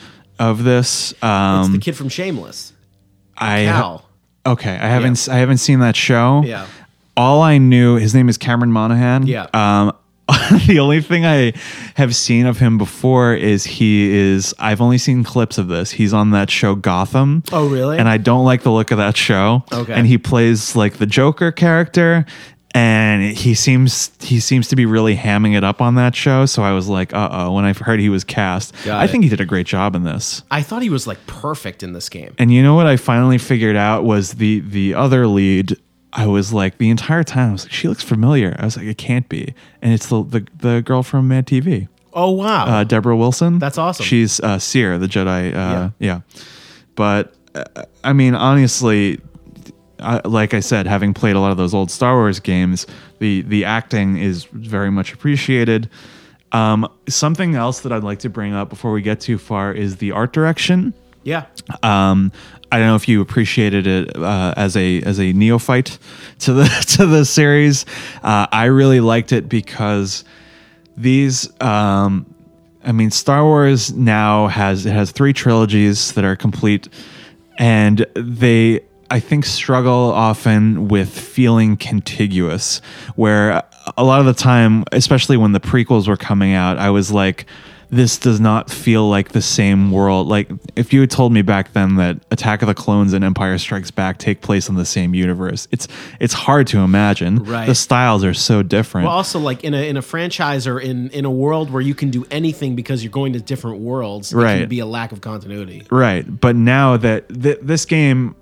[0.50, 2.72] of this It's um the kid from Shameless,
[3.36, 4.08] i Cal.
[4.44, 6.66] okay i haven't i haven't seen that show Yeah.
[7.16, 9.46] all i knew his name is cameron monaghan Yeah.
[9.54, 9.92] um
[10.66, 11.52] the only thing I
[11.96, 15.90] have seen of him before is he is I've only seen clips of this.
[15.90, 17.42] He's on that show Gotham.
[17.52, 17.98] Oh, really?
[17.98, 19.64] And I don't like the look of that show.
[19.72, 19.92] Okay.
[19.92, 22.24] And he plays like the Joker character
[22.74, 26.46] and he seems he seems to be really hamming it up on that show.
[26.46, 27.52] So I was like, uh oh.
[27.52, 29.10] When I heard he was cast, Got I it.
[29.10, 30.42] think he did a great job in this.
[30.50, 32.34] I thought he was like perfect in this game.
[32.38, 35.76] And you know what I finally figured out was the the other lead.
[36.14, 38.54] I was like the entire time I was like, she looks familiar.
[38.58, 41.88] I was like, it can't be, and it's the the, the girl from Mad TV,
[42.12, 42.66] Oh wow.
[42.66, 43.58] uh, Debra Wilson.
[43.58, 44.04] That's awesome.
[44.04, 45.48] She's uh, Cere, the Jedi.
[45.54, 45.90] Uh, Yeah.
[45.98, 46.20] yeah.
[46.96, 47.64] but uh,
[48.04, 49.20] I mean, honestly,
[50.02, 52.86] I, like I said, having played a lot of those old Star Wars games,
[53.18, 55.88] the the acting is very much appreciated.
[56.52, 59.96] Um, something else that I'd like to bring up before we get too far is
[59.96, 60.92] the art direction.
[61.24, 61.46] yeah.
[61.82, 62.30] Um,
[62.70, 65.98] I don't know if you appreciated it uh, as a as a neophyte
[66.40, 66.64] to the
[66.96, 67.84] to the series.
[68.22, 70.24] Uh, I really liked it because
[70.96, 71.48] these.
[71.60, 72.26] Um,
[72.84, 76.88] I mean, Star Wars now has it has three trilogies that are complete,
[77.58, 78.80] and they
[79.12, 82.80] I think struggle often with feeling contiguous.
[83.14, 83.62] Where
[83.98, 87.44] a lot of the time, especially when the prequels were coming out, I was like,
[87.90, 90.26] this does not feel like the same world.
[90.26, 93.58] Like if you had told me back then that Attack of the Clones and Empire
[93.58, 97.44] Strikes Back take place in the same universe, it's it's hard to imagine.
[97.44, 97.66] Right.
[97.66, 99.08] The styles are so different.
[99.08, 101.94] Well, also like in a in a franchise or in in a world where you
[101.94, 104.60] can do anything because you're going to different worlds, it Right.
[104.60, 105.86] can be a lack of continuity.
[105.90, 108.34] Right, but now that th- this game,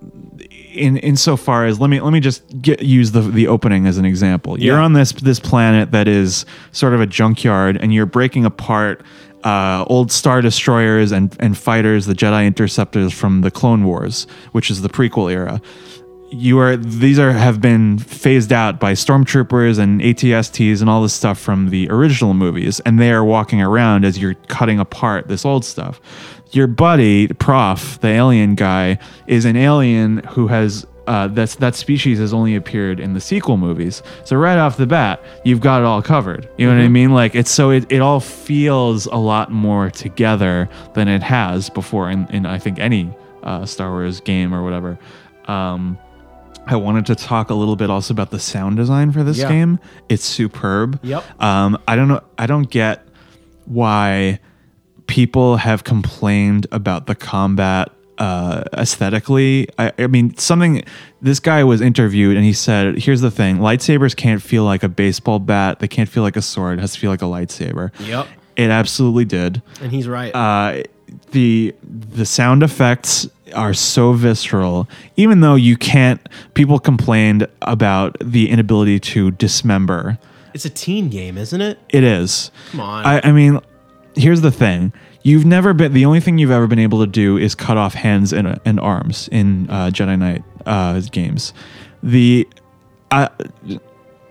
[0.73, 4.05] in insofar as let me let me just get use the the opening as an
[4.05, 4.59] example.
[4.59, 9.03] You're on this this planet that is sort of a junkyard, and you're breaking apart
[9.45, 14.71] uh, old star destroyers and and fighters, the Jedi interceptors from the Clone Wars, which
[14.71, 15.61] is the prequel era.
[16.33, 21.13] You are these are have been phased out by stormtroopers and ATSTs and all this
[21.13, 25.45] stuff from the original movies, and they are walking around as you're cutting apart this
[25.45, 26.01] old stuff.
[26.53, 32.19] Your buddy, Prauf, the alien guy, is an alien who has uh, that's that species
[32.19, 34.03] has only appeared in the sequel movies.
[34.25, 36.49] So right off the bat, you've got it all covered.
[36.57, 37.11] You know what I mean?
[37.13, 42.11] Like it's so it, it all feels a lot more together than it has before
[42.11, 44.99] in, in I think any uh, Star Wars game or whatever.
[45.47, 45.99] Um,
[46.67, 49.49] I wanted to talk a little bit also about the sound design for this Yeah.
[49.49, 49.81] game.
[50.09, 51.01] It's superb.
[51.03, 51.43] Yep.
[51.43, 52.21] Um, I don't know.
[52.39, 53.05] I don't get
[53.65, 54.39] why
[55.11, 59.69] people have complained about the combat uh, aesthetically.
[59.77, 60.85] I, I mean, something.
[61.21, 64.89] This guy was interviewed and he said, "Here's the thing: lightsabers can't feel like a
[64.89, 65.81] baseball bat.
[65.81, 66.79] They can't feel like a sword.
[66.79, 68.29] It has to feel like a lightsaber." Yep.
[68.57, 70.35] It absolutely did And he's right.
[70.35, 70.83] uh,
[71.31, 76.21] the the sound effects are so visceral even though you can't
[76.55, 80.19] people complained about the inability to dismember
[80.53, 81.79] it's a teen game, isn't it?
[81.89, 83.07] it is Come on.
[83.07, 83.61] I, I mean
[84.15, 84.93] here's the thing.
[85.23, 87.95] You've never been the only thing you've ever been able to do is cut off
[87.95, 91.53] hands and, and arms in uh, jedi knight uh, games.
[92.03, 92.49] The
[93.11, 93.29] uh,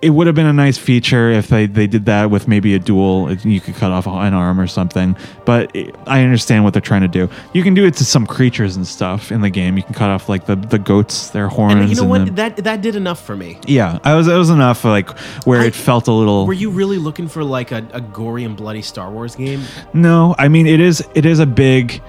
[0.02, 2.80] it would have been a nice feature if they, they did that with maybe a
[2.80, 3.32] duel.
[3.34, 5.16] You could cut off an arm or something.
[5.46, 7.30] But it, I understand what they're trying to do.
[7.54, 9.76] You can do it to some creatures and stuff in the game.
[9.76, 11.74] You can cut off like the, the goats, their horns.
[11.82, 12.26] and you know and what?
[12.26, 13.60] the- that that did enough for me.
[13.68, 15.10] yeah, I was it was enough like
[15.46, 16.46] where I- it felt a little.
[16.48, 19.62] Were you really looking for like a, a gory and bloody Star Wars game?
[19.94, 22.02] No, I mean it is it is a big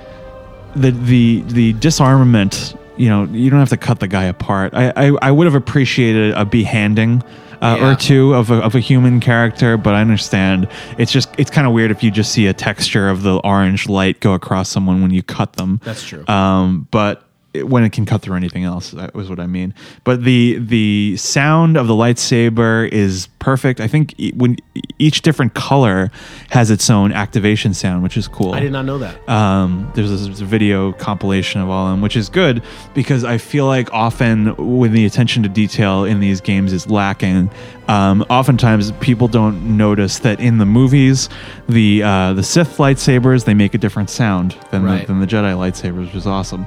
[0.76, 2.76] the the the disarmament.
[2.96, 4.74] You know, you don't have to cut the guy apart.
[4.74, 7.22] I I, I would have appreciated a behanding.
[7.60, 7.92] Uh, Yeah.
[7.92, 10.66] Or two of a, of a human character, but I understand
[10.98, 13.88] it's just it's kind of weird if you just see a texture of the orange
[13.88, 15.80] light go across someone when you cut them.
[15.84, 16.26] That's true.
[16.26, 19.74] Um, but it, when it can cut through anything else, that was what I mean.
[20.04, 23.80] But the the sound of the lightsaber is perfect.
[23.80, 24.56] I think e- when
[24.98, 26.10] each different color
[26.50, 28.52] has its own activation sound, which is cool.
[28.54, 29.28] I did not know that.
[29.28, 32.62] Um, there's this video compilation of all of them, which is good
[32.94, 37.50] because I feel like often when the attention to detail in these games is lacking,
[37.88, 41.28] um, oftentimes people don't notice that in the movies,
[41.68, 45.00] the uh, the Sith lightsabers they make a different sound than Right.
[45.00, 46.66] the, than the Jedi lightsabers, which is awesome.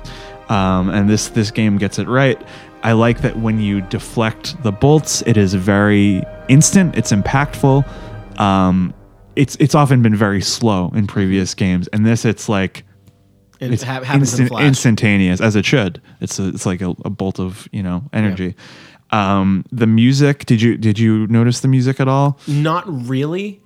[0.53, 2.39] Um, and this this game gets it right.
[2.83, 6.95] I like that when you deflect the bolts, it is very instant.
[6.95, 8.39] It's impactful.
[8.39, 8.93] Um,
[9.35, 12.83] it's it's often been very slow in previous games, and this it's like
[13.61, 16.01] And it's ha- happens in instantaneous as it should.
[16.21, 18.55] It's a, it's like a, a bolt of you know energy.
[19.09, 20.45] Um, the music.
[20.45, 22.37] Did you did you notice the music at all?
[22.47, 23.61] Not really.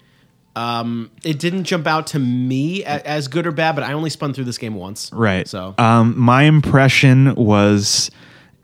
[0.58, 4.10] Um, it didn't jump out to me a- as good or bad, but I only
[4.10, 5.12] spun through this game once.
[5.14, 5.48] Right.
[5.48, 8.10] So um, my impression was,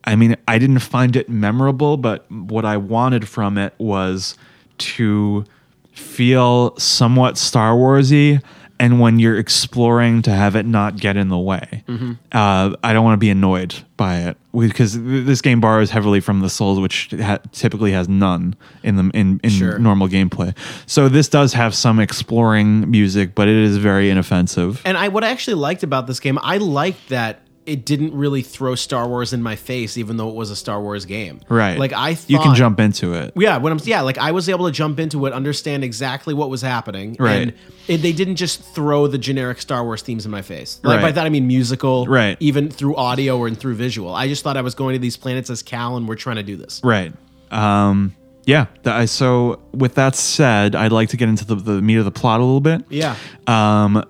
[0.04, 4.36] I mean, I didn't find it memorable, but what I wanted from it was
[4.80, 5.46] to
[5.92, 8.42] feel somewhat Star Warsy
[8.84, 11.84] and when you're exploring to have it not get in the way.
[11.88, 12.12] Mm-hmm.
[12.34, 16.42] Uh, I don't want to be annoyed by it because this game borrows heavily from
[16.42, 19.80] the Souls, which ha- typically has none in the in, in Sure.
[19.80, 20.54] normal gameplay.
[20.86, 24.82] So this does have some exploring music, but it is very inoffensive.
[24.84, 28.42] And I what I actually liked about this game, I liked that it didn't really
[28.42, 31.40] throw Star Wars in my face, even though it was a Star Wars game.
[31.50, 31.78] Right.
[31.80, 33.34] Like I thought you can jump into it.
[33.36, 36.50] Yeah, when I'm yeah, like I was able to jump into it, understand exactly what
[36.50, 37.42] was happening, Right.
[37.42, 37.54] and
[37.88, 40.80] it, they didn't just throw the generic Star Wars themes in my face.
[40.84, 41.16] Like by Right.
[41.16, 42.38] that I mean musical, Right.
[42.40, 44.14] Even through audio or through visual.
[44.14, 46.44] I just thought I was going to these planets as Cal, and we're trying to
[46.44, 46.82] do this.
[46.84, 47.14] Right.
[47.52, 48.66] Um, yeah.
[49.06, 52.40] So with that said, I'd like to get into the, the meat of the plot
[52.42, 52.84] a little bit.
[52.90, 53.16] Yeah,
[53.48, 54.04] Um,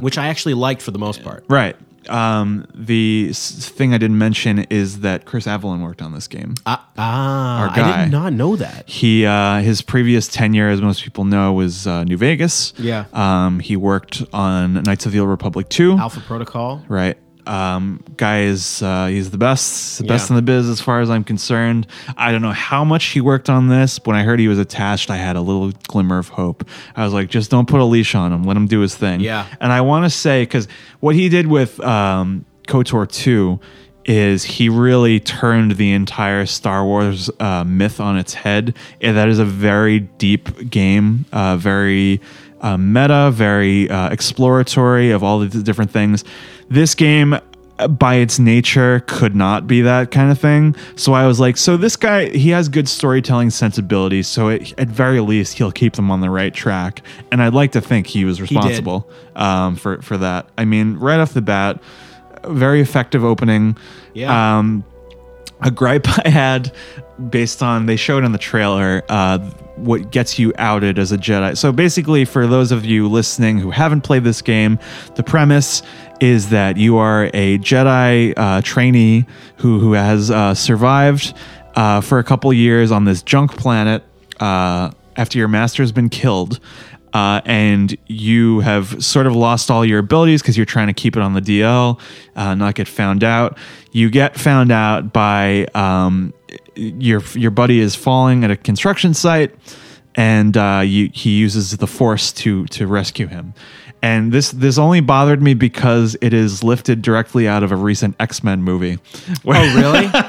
[0.00, 1.44] which I actually liked for the most part.
[1.48, 1.76] right.
[2.08, 6.54] Um, the s- thing I didn't mention is that Chris Avellone worked on this game.
[6.66, 8.88] Ah, ah Our I did not know that.
[8.88, 12.72] He uh, his previous tenure, as most people know, was uh, New Vegas.
[12.78, 13.04] Yeah.
[13.12, 15.96] Um, he worked on Knights of the Old Republic two.
[15.98, 16.84] Alpha Protocol.
[16.88, 17.16] Right.
[17.46, 20.34] Um, guy is uh, he's the best, the best Yeah.
[20.34, 21.86] in the biz as far as I'm concerned.
[22.16, 24.00] I don't know how much he worked on this.
[24.04, 26.64] When I heard he was attached, I had a little glimmer of hope.
[26.96, 28.44] I was like, just don't put a leash on him.
[28.44, 29.20] Let him do his thing.
[29.20, 29.46] Yeah.
[29.60, 30.68] And I want to say because
[31.00, 33.60] what he did with um, Kotor two
[34.06, 38.76] is he really turned the entire Star Wars uh, myth on its head.
[39.00, 42.20] And that is a very deep game, uh, very
[42.60, 46.22] uh, meta, very uh, exploratory of all the different things.
[46.68, 47.38] This game,
[47.78, 50.76] uh, by its nature, could not be that kind of thing.
[50.96, 54.26] So I was like, so this guy, he has good storytelling sensibilities.
[54.26, 57.02] So it, at very least, he'll keep them on the right track.
[57.30, 60.48] And I'd like to think he was responsible um, for for that.
[60.56, 61.82] I mean, right off the bat,
[62.46, 63.76] very effective opening.
[64.14, 64.58] Yeah.
[64.58, 64.84] Um,
[65.60, 66.72] a gripe I had
[67.30, 69.38] based on they showed in the trailer uh,
[69.76, 71.56] what gets you outed as a Jedi.
[71.56, 74.78] So basically, for those of you listening who haven't played this game,
[75.16, 75.82] the premise
[76.20, 81.34] is that you are a Jedi uh, trainee who who has uh, survived
[81.74, 84.02] uh, for a couple years on this junk planet
[84.40, 86.60] uh, after your master's been killed.
[87.12, 91.16] Uh, and you have sort of lost all your abilities because you're trying to keep
[91.16, 92.00] it on the DL,
[92.34, 93.56] uh, not get found out.
[93.92, 96.34] You get found out by um,
[96.74, 99.54] your your buddy is falling at a construction site,
[100.16, 100.56] and
[100.88, 103.54] you, he uses the Force to to rescue him.
[104.04, 108.16] And this this only bothered me because it is lifted directly out of a recent
[108.20, 108.98] X Men movie.
[109.44, 109.74] Where, Oh,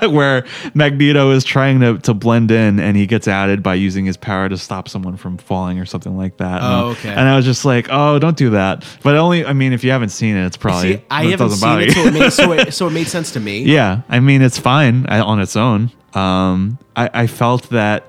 [0.01, 0.07] really?
[0.15, 4.15] where Magneto is trying to, to blend in and he gets outed by using his
[4.15, 6.61] power to stop someone from falling or something like that.
[6.61, 7.09] Oh, And- okay.
[7.09, 8.85] And I was just like, oh, don't do that.
[9.03, 11.49] But only, I mean, if you haven't seen it, it's probably See, I it haven't
[11.49, 13.63] seen it, so it, made, so, it, so it made sense to me.
[13.63, 15.91] Yeah, I mean it's fine on its own.
[16.13, 18.07] Um, I, I felt that.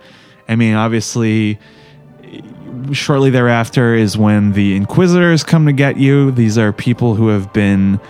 [0.48, 1.59] I mean, obviously,
[2.92, 6.30] shortly thereafter is when the Inquisitors come to get you.
[6.30, 8.00] These are people who have been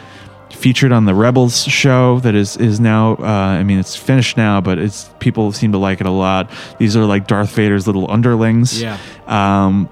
[0.51, 3.15] featured on the Rebels show that is is now.
[3.17, 3.25] Uh,
[3.59, 6.51] I mean, it's finished now, but it's people seem to like it a lot.
[6.79, 8.81] These are like Darth Vader's little underlings.
[8.81, 8.99] Yeah.
[9.27, 9.89] Um,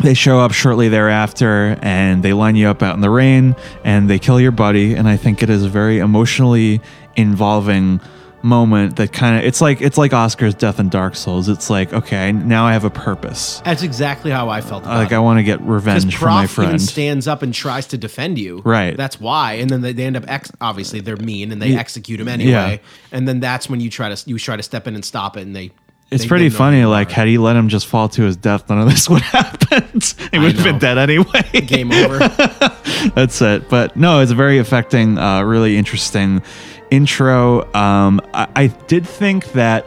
[0.00, 4.08] they show up shortly thereafter and they line you up out in the rain and
[4.08, 6.80] they kill your buddy and i think it is a very emotionally
[7.16, 8.00] involving
[8.42, 11.92] moment that kind of it's like it's like oscar's death in dark souls it's like
[11.92, 15.14] okay now i have a purpose That's exactly how I felt about like it.
[15.14, 18.38] i want to get revenge for my even friend stands up and tries to defend
[18.38, 18.62] you.
[18.64, 18.96] Right.
[18.96, 19.54] That's why.
[19.54, 22.50] And then they, they end up ex- obviously they're mean and they execute him anyway.
[22.50, 22.76] Yeah.
[23.12, 25.42] And then that's when you try to you try to step in and stop it
[25.42, 25.70] and they
[26.10, 28.68] it's they- pretty they funny like had he let him just fall to his death
[28.68, 30.00] none of this would happen
[30.32, 32.18] he would have been dead anyway game over.
[33.14, 33.68] That's it.
[33.68, 36.42] But no, it's a very affecting, uh, really interesting
[36.90, 37.72] intro.
[37.74, 39.86] Um, I, I did think that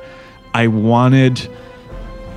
[0.54, 1.48] I wanted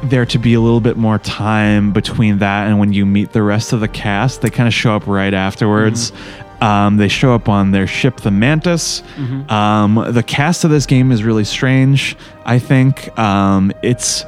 [0.05, 3.43] there to be a little bit more time between that and when you meet the
[3.43, 4.43] rest of the cast.
[4.43, 6.13] They kind of show up right afterwards.
[6.61, 9.03] Um, they show up on their ship, the Mantis.
[9.51, 12.17] Um, the cast of this game is really strange.
[12.45, 14.25] I think um, it's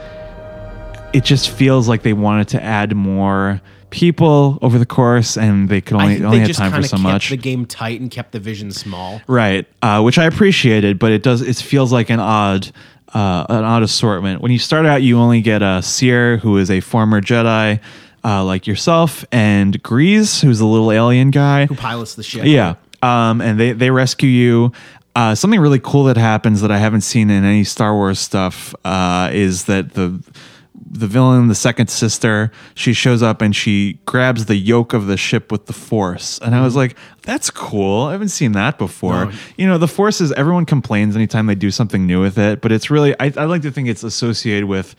[1.14, 5.80] it just feels like they wanted to add more people over the course, and they
[5.80, 7.30] could only only had time for so kept much.
[7.30, 9.20] the game tight and kept the vision small.
[9.26, 11.42] Right, uh, which I appreciated, but it does.
[11.42, 12.70] It feels like an odd,
[13.14, 14.40] uh, an odd assortment.
[14.40, 17.80] When you start out, you only get a Cere, who is a former Jedi,
[18.24, 21.66] uh, like yourself, and Greez, who's a little alien guy.
[21.66, 22.44] Who pilots the ship?
[22.44, 24.72] Yeah, um, and they they rescue you.
[25.16, 28.72] Uh, something really cool that happens that I haven't seen in any Star Wars stuff
[28.84, 30.22] uh, is that the
[30.90, 35.16] the villain, the second sister, she shows up and she grabs the yoke of the
[35.16, 38.04] ship with the Force, and I was like, "That's cool.
[38.06, 39.32] I haven't seen that before." No.
[39.56, 42.72] You know, the Force is everyone complains anytime they do something new with it, but
[42.72, 44.94] it's really I, I like to think it's associated with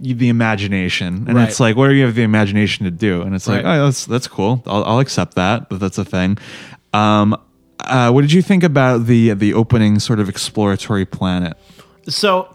[0.00, 1.48] the imagination, and Right.
[1.48, 3.20] it's like, what do you have the imagination to do?
[3.22, 3.78] And it's like, Right.
[3.78, 4.62] oh, that's that's cool.
[4.66, 6.38] I'll, I'll accept that, but that's a thing.
[6.92, 7.36] Um,
[7.80, 11.56] uh, what did you think about the the opening sort of exploratory planet?
[12.08, 12.48] So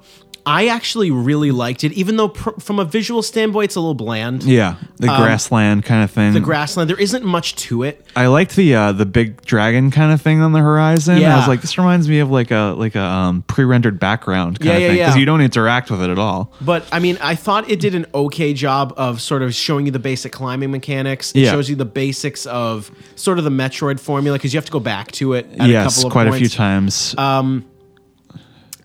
[0.48, 3.96] I actually really liked it, even though pr- from a visual standpoint, it's a little
[3.96, 4.44] bland.
[4.44, 6.28] Yeah, the grassland kind of thing.
[6.28, 8.06] Um, The grassland, there isn't much to it.
[8.16, 11.16] I liked the uh, the big dragon kind of thing on the horizon.
[11.16, 11.38] I Yeah.
[11.38, 14.74] was like, this reminds me of like a like a um, pre-rendered background kind Yeah,
[14.76, 15.20] of yeah, thing because yeah.
[15.20, 16.52] you don't interact with it at all.
[16.62, 19.92] But I mean, I thought it did an okay job of sort of showing you
[19.92, 21.32] the basic climbing mechanics.
[21.32, 21.52] It Yeah.
[21.52, 24.80] shows you the basics of sort of the Metroid formula because you have to go
[24.80, 25.48] back to it.
[25.58, 27.16] At a yes, couple of quite a few points.
[27.16, 27.16] times.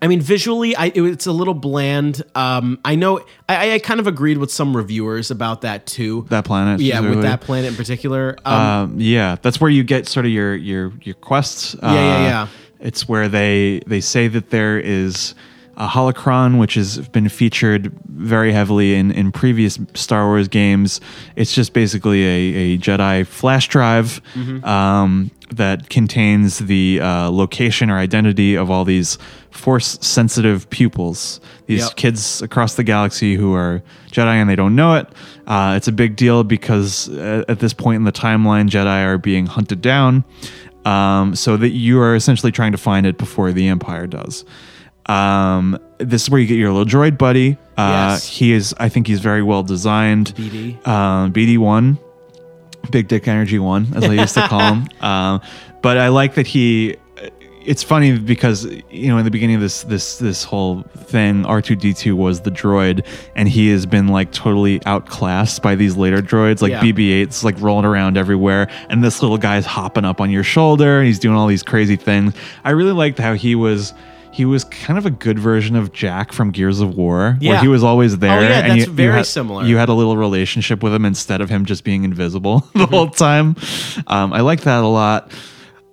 [0.03, 2.23] I mean, visually, I, it, it's a little bland.
[2.35, 6.27] Um, I know I, I kind of agreed with some reviewers about that too.
[6.31, 8.37] that planet, yeah, with that planet in particular.
[8.45, 11.75] Um, Um, yeah, that's where you get sort of your your your quests.
[11.75, 12.47] Uh, yeah, yeah.
[12.79, 15.35] It's where they they say that there is
[15.81, 21.01] a holocron, which has been featured very heavily in in previous Star Wars games.
[21.37, 24.65] It's just basically a, a Jedi flash drive Mm-hmm.
[24.65, 29.19] um, that contains the uh, location or identity of all these
[29.51, 31.41] force sensitive pupils.
[31.67, 31.97] These Yep.
[31.97, 35.09] kids across the galaxy who are Jedi and they don't know it.
[35.49, 39.19] Uh, it's a big deal because uh, at this point in the timeline, Jedi are
[39.19, 40.23] being hunted down.
[40.85, 44.45] Um, so that you are essentially trying to find it before the Empire does.
[45.11, 47.57] Um, this is where you get your little droid buddy.
[47.77, 48.27] Uh, Yes.
[48.29, 50.35] He is, I think, he's very well designed.
[50.37, 50.87] BD.
[50.87, 51.99] Um, BD one,
[52.91, 54.89] Big Dick Energy one, as I used to call him.
[55.01, 55.41] Um,
[55.83, 56.97] but I like that he.
[57.63, 61.61] It's funny because you know in the beginning of this this this whole thing, R
[61.61, 63.05] two D two was the droid,
[63.37, 66.81] and he has been like totally outclassed by these later droids, like Yeah.
[66.83, 70.99] BB 8s like rolling around everywhere, and this little guy's hopping up on your shoulder,
[70.99, 72.33] and he's doing all these crazy things.
[72.65, 73.93] I really liked how he was.
[74.33, 77.69] He was kind of a good version of Jack from Gears of War, where he
[77.69, 78.39] was always there.
[78.39, 79.65] Oh, yeah, and that's you, very you had, similar.
[79.65, 82.95] You had a little relationship with him instead of him just being invisible the Mm-hmm.
[82.95, 83.57] whole time.
[84.07, 85.33] Um, I like that a lot.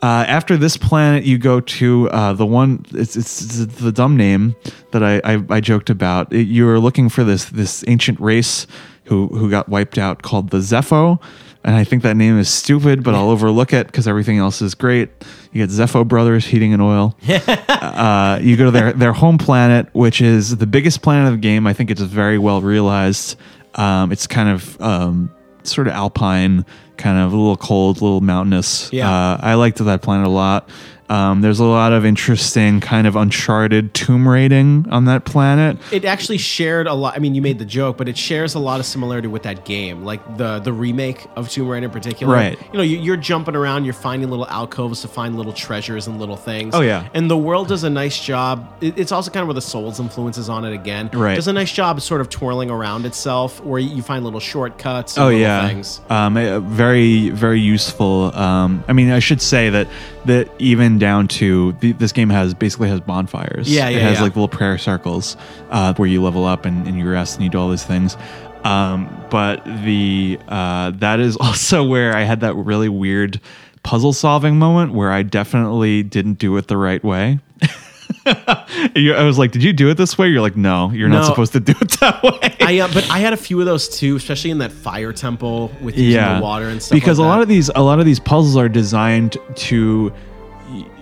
[0.03, 2.85] Uh, after this planet, you go to uh, the one.
[2.93, 4.55] It's, it's, it's the dumb name
[4.91, 6.31] that I, I, I joked about.
[6.31, 8.67] It- you were looking for this this ancient race
[9.05, 11.19] who who got wiped out called the Zeffo,
[11.63, 14.75] and I think that name is stupid, but I'll overlook it because everything else is
[14.75, 15.09] great.
[15.51, 17.15] You get Zeffo Brothers Heating and Oil.
[17.27, 21.41] uh, you go to their their home planet, which is the biggest planet of the
[21.41, 21.67] game.
[21.67, 23.37] I think it's very well realized.
[23.75, 25.31] Um, it's kind of um,
[25.63, 26.65] sort of alpine,
[26.97, 28.91] kind of a little cold, a little mountainous.
[28.91, 29.09] Yeah.
[29.09, 30.69] Uh, I liked that planet a lot.
[31.09, 35.77] Um, there's a lot of interesting kind of uncharted tomb raiding on that planet.
[35.91, 37.15] it actually shared a lot.
[37.15, 39.63] I mean, you made the joke, but it shares a lot of similarity with that
[39.65, 42.33] game, like the the remake of Tomb Raider in particular.
[42.33, 42.59] Right.
[42.73, 46.19] You know, you, you're jumping around, you're finding little alcoves to find little treasures and
[46.19, 46.75] little things.
[46.75, 47.07] Oh, yeah.
[47.13, 48.67] And the world does a nice job.
[48.81, 51.09] It- it's also kind of where the Souls influences on it again.
[51.13, 51.35] Right.
[51.35, 55.15] Does a nice job sort of twirling around itself, where you find little shortcuts.
[55.15, 56.01] And Oh little yeah, Things.
[56.09, 56.33] um,
[56.73, 58.35] very very useful.
[58.35, 59.87] Um, I mean, I should say that
[60.25, 63.69] that even down to the, this game has basically has bonfires.
[63.73, 64.23] Yeah, it has yeah.
[64.23, 65.37] like little prayer circles
[65.69, 68.17] uh, where you level up and, and you rest and you do all these things.
[68.63, 73.39] Um, but the uh, that is also where I had that really weird
[73.83, 77.39] puzzle solving moment where I definitely didn't do it the right way.
[78.25, 81.53] I was like, "Did you do it this way?" You're like, "No, you're not supposed
[81.53, 84.17] to do it that way." I uh, but I had a few of those too,
[84.17, 86.95] especially in that fire temple with using the water and stuff.
[86.95, 90.11] because like a lot of these a lot of these puzzles are designed to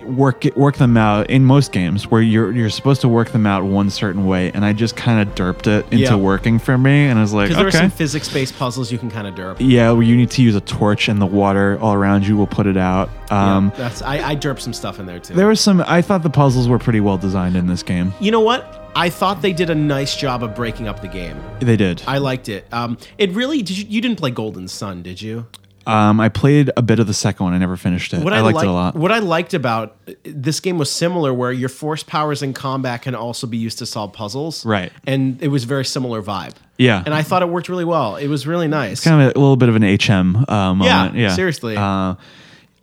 [0.06, 3.64] work work them out in most games where you're you're supposed to work them out
[3.64, 6.14] one certain way and I just kind of derped it into Yeah.
[6.16, 9.10] working for me and I was like because there are some physics-based puzzles you can
[9.10, 9.56] kind of derp.
[9.58, 12.46] yeah where you need to use a torch and the water all around you will
[12.46, 15.34] put it out um yeah, that's I, I derp some stuff in there too.
[15.34, 18.30] there was some I thought the puzzles were pretty well designed in this game You
[18.30, 18.82] know what?
[18.94, 21.36] I thought they did a nice job of breaking up the game.
[21.60, 22.66] they did I liked it.
[22.72, 23.76] Um, it really did.
[23.76, 25.46] You, you didn't play Golden Sun, did you?
[25.86, 28.38] Um I played a bit of the second one I never finished it What I,
[28.38, 31.32] I, liked liked, it a lot What I liked about uh, this game was similar,
[31.32, 34.64] where your force powers in combat can also be used to solve puzzles.
[34.66, 34.92] Right.
[35.06, 36.54] And it was very similar vibe.
[36.78, 38.16] yeah And I thought it worked really well.
[38.16, 39.02] It was really nice.
[39.04, 40.84] kind of a little bit of an HM uh, moment.
[40.84, 41.76] Yeah, Yeah, seriously.
[41.76, 42.14] Uh,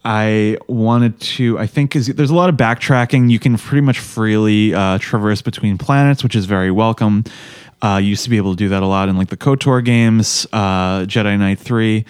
[0.06, 1.58] I wanted to.
[1.60, 3.32] I think 'cause there's a lot of backtracking.
[3.32, 7.24] You can pretty much freely uh, traverse between planets, which is very welcome.
[7.82, 9.84] Uh, you used to be able to do that a lot in like the Kotor
[9.84, 12.06] games, uh, Jedi Knight Three.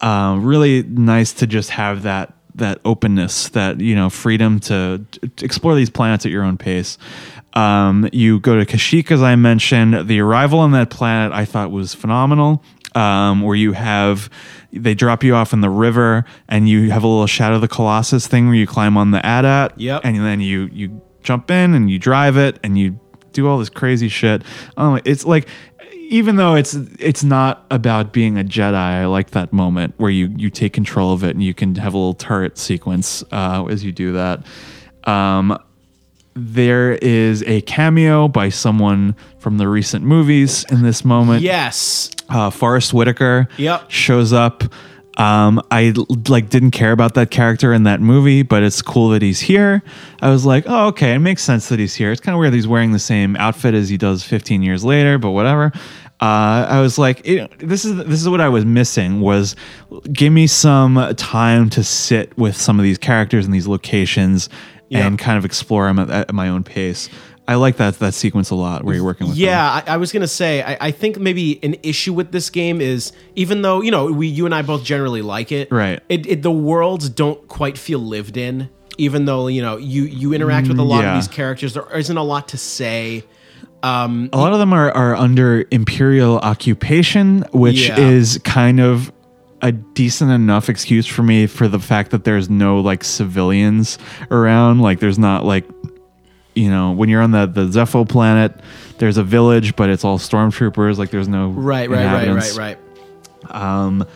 [0.00, 5.04] Uh, really nice to just have that that openness, that you know, freedom to,
[5.36, 6.98] to explore these planets at your own pace.
[7.54, 10.08] Um, you go to Kashyyyk, as I mentioned.
[10.08, 12.62] The arrival on that planet I thought was phenomenal.
[12.94, 14.28] Um, where you have
[14.72, 17.68] they drop you off in the river, and you have a little Shadow of the
[17.68, 20.00] Colossus thing where you climb on the AT-AT, Yep.
[20.02, 22.98] and then you you jump in and you drive it and you
[23.32, 24.42] do all this crazy shit.
[24.76, 25.46] Um, it's like
[26.10, 30.26] even though it's it's not about being a Jedi, I like that moment where you
[30.36, 33.84] you take control of it and you can have a little turret sequence uh, as
[33.84, 34.44] you do that.
[35.04, 35.56] Um,
[36.34, 41.42] there is a cameo by someone from the recent movies in this moment.
[41.42, 42.10] Yes.
[42.28, 43.90] Uh, Forest Whitaker Yep.
[43.90, 44.62] shows up.
[45.16, 45.92] Um, I
[46.28, 49.82] like didn't care about that character in that movie, but it's cool that he's here.
[50.22, 52.10] I was like, oh, okay, it makes sense that he's here.
[52.12, 54.84] It's kind of weird that he's wearing the same outfit as he does 15 years
[54.84, 55.72] later, but whatever.
[56.22, 59.56] Uh, I was like, it, this is this is what I was missing was
[60.12, 64.48] give me some time to sit with some of these characters and these locations
[64.90, 65.06] Yeah.
[65.06, 67.08] and kind of explore them at, at my own pace.
[67.48, 69.36] I like that that sequence a lot where you're working with.
[69.36, 70.62] Yeah, I, I was gonna say.
[70.62, 74.28] I, I think maybe an issue with this game is even though you know we,
[74.28, 76.00] you and I both generally like it, Right.
[76.08, 78.68] It, it the worlds don't quite feel lived in.
[78.98, 81.10] Even though you know you you interact with a lot yeah.
[81.10, 83.24] of these characters, there isn't a lot to say.
[83.82, 87.98] Um, a lot of them are, are under imperial occupation, which Yeah.
[87.98, 89.10] is kind of
[89.62, 93.98] a decent enough excuse for me for the fact that there's no like civilians
[94.30, 94.80] around.
[94.80, 95.64] Like there's not like
[96.54, 98.52] you know when you're on the the Zeffo planet,
[98.98, 100.98] there's a village, but it's all stormtroopers.
[100.98, 102.78] Like there's no Right, right, right, right,
[103.50, 104.06] right.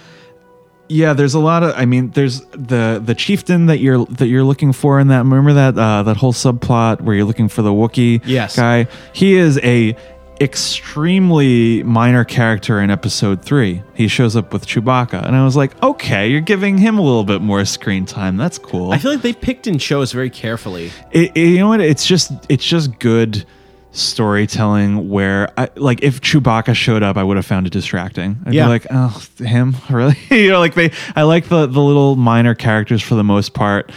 [0.87, 1.73] Yeah, there's a lot of.
[1.77, 5.19] I mean, there's the the chieftain that you're that you're looking for in that.
[5.25, 8.57] Remember that uh, that whole subplot where you're looking for the Wookiee Yes.
[8.57, 8.87] guy.
[9.15, 9.97] He is a
[10.45, 13.83] extremely minor character in Episode Three.
[13.95, 17.25] He shows up with Chewbacca, and I was like, okay, you're giving him a little
[17.25, 18.37] bit more screen time.
[18.37, 18.93] That's cool.
[18.93, 20.93] I feel like they picked and chose very carefully.
[21.11, 21.81] It, it- you know what?
[21.81, 23.45] It's just it's just good
[23.91, 28.39] storytelling where I like if Chewbacca showed up, I would have found it distracting.
[28.47, 28.65] I'd Yeah.
[28.65, 30.17] be like, oh, him really?
[30.31, 30.93] you know, like they.
[31.17, 33.91] I like the the little minor characters for the most part.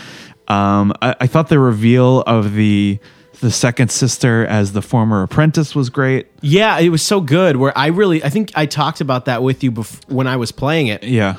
[0.47, 2.99] Um, I, I thought the reveal of the
[3.41, 6.27] the second sister as the former apprentice was great.
[6.41, 7.55] Yeah, it was so good.
[7.57, 10.51] Where I really, I think I talked about that with you bef- when I was
[10.51, 11.03] playing it.
[11.03, 11.37] Yeah,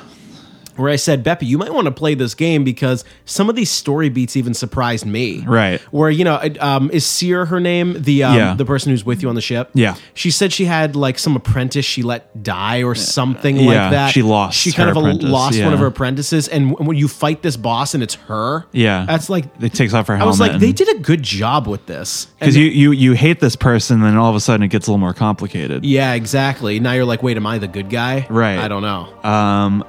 [0.79, 3.69] where I said, Beppy, you might want to play this game because some of these
[3.69, 5.43] story beats even surprised me.
[5.45, 5.79] Right.
[5.91, 8.01] Where you know, um, is Cere her name?
[8.01, 8.53] The um, Yeah.
[8.55, 9.69] the person who's with you on the ship.
[9.73, 9.95] Yeah.
[10.13, 14.11] She said she had like some apprentice she let die or something Yeah, like that.
[14.13, 17.07] she lost She kind her of apprentice, lost one of her apprentices, and when you
[17.07, 18.65] fight this boss and it's her.
[18.71, 19.05] yeah.
[19.05, 19.45] That's like.
[19.61, 22.25] it takes off her I was like, they did a good job with this.
[22.39, 24.91] because you, you you hate this person, then all of a sudden it gets a
[24.91, 25.83] little more complicated.
[25.85, 26.79] yeah, exactly.
[26.79, 28.25] Now you're like, wait, am I the good guy?
[28.29, 28.57] Right.
[28.57, 29.29] I don't know.
[29.29, 29.83] Um,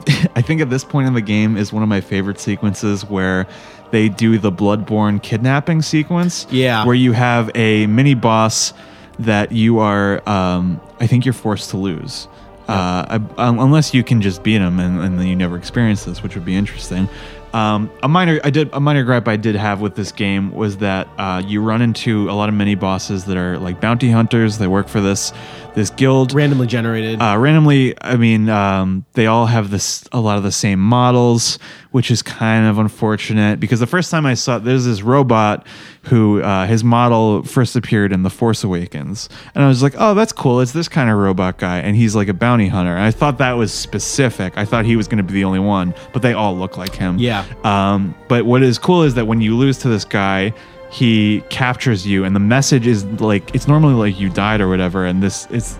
[0.36, 3.46] I think at this point in the game is one of my favorite sequences where
[3.90, 6.46] they do the Bloodborne kidnapping sequence.
[6.50, 6.84] Yeah.
[6.84, 8.72] Where you have a mini boss
[9.18, 12.28] that you are, um, I think you're forced to lose.
[12.68, 16.22] Uh, un- unless you can just beat him and, and then you never experience this,
[16.22, 17.08] which would be interesting.
[17.52, 20.78] Um, a minor, I did a minor gripe I did have with this game was
[20.78, 24.56] that uh, you run into a lot of mini bosses that are like bounty hunters.
[24.56, 25.34] They work for this
[25.74, 26.34] this guild.
[26.34, 27.20] Randomly generated.
[27.20, 31.58] uh, randomly i mean um, they all have this a lot of the same models
[31.92, 35.66] which is kind of unfortunate because the first time i saw there's this robot
[36.04, 39.28] who uh, his model first appeared in the force awakens.
[39.54, 40.60] And i was like oh that's cool.
[40.60, 42.92] It's this kind of robot guy and he's like a bounty hunter.
[42.94, 44.54] And i thought that was specific.
[44.56, 46.94] I thought he was going to be the only one but they all look like
[46.94, 47.18] him.
[47.18, 47.44] Yeah.
[47.64, 50.52] um, but what is cool is that when you lose to this guy,
[50.92, 55.04] he captures you, and the message is like it's normally like you died or whatever,
[55.06, 55.78] and this it's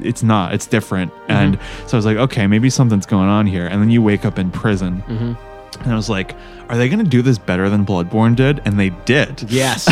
[0.00, 0.52] it's not.
[0.54, 1.12] It's different.
[1.28, 3.66] And so I was like, okay, maybe something's going on here.
[3.66, 6.34] And then you wake up in prison, and I was like,
[6.68, 8.60] are they going to do this better than Bloodborne did?
[8.64, 9.44] And they did.
[9.50, 9.86] yes.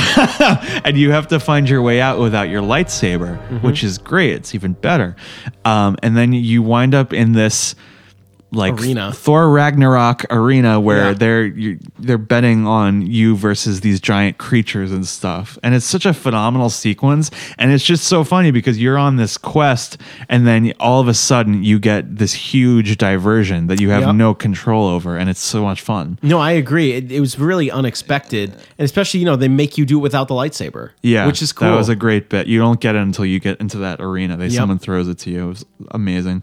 [0.84, 3.66] and you have to find your way out without your lightsaber, Mm-hmm.
[3.66, 4.32] which is great.
[4.34, 5.14] It's even better.
[5.64, 7.74] Um, and then you wind up in this
[8.54, 9.12] like Arena.
[9.12, 11.12] Thor Ragnarok arena where Yeah.
[11.14, 15.58] they're you, they're betting on you versus these giant creatures and stuff.
[15.62, 19.36] And it's such a phenomenal sequence and it's just so funny because you're on this
[19.36, 19.98] quest
[20.28, 24.14] and then all of a sudden you get this huge diversion that you have Yep.
[24.16, 26.18] no control over and it's so much fun.
[26.22, 26.92] No, I agree.
[26.92, 30.28] It, it was really unexpected, and especially you know they make you do it without
[30.28, 30.90] the lightsaber.
[31.02, 31.68] Yeah, which is cool.
[31.68, 32.46] That was a great bit.
[32.46, 34.36] You don't get it until you get into that arena.
[34.36, 35.44] They someone throws it to you.
[35.44, 36.42] It was amazing.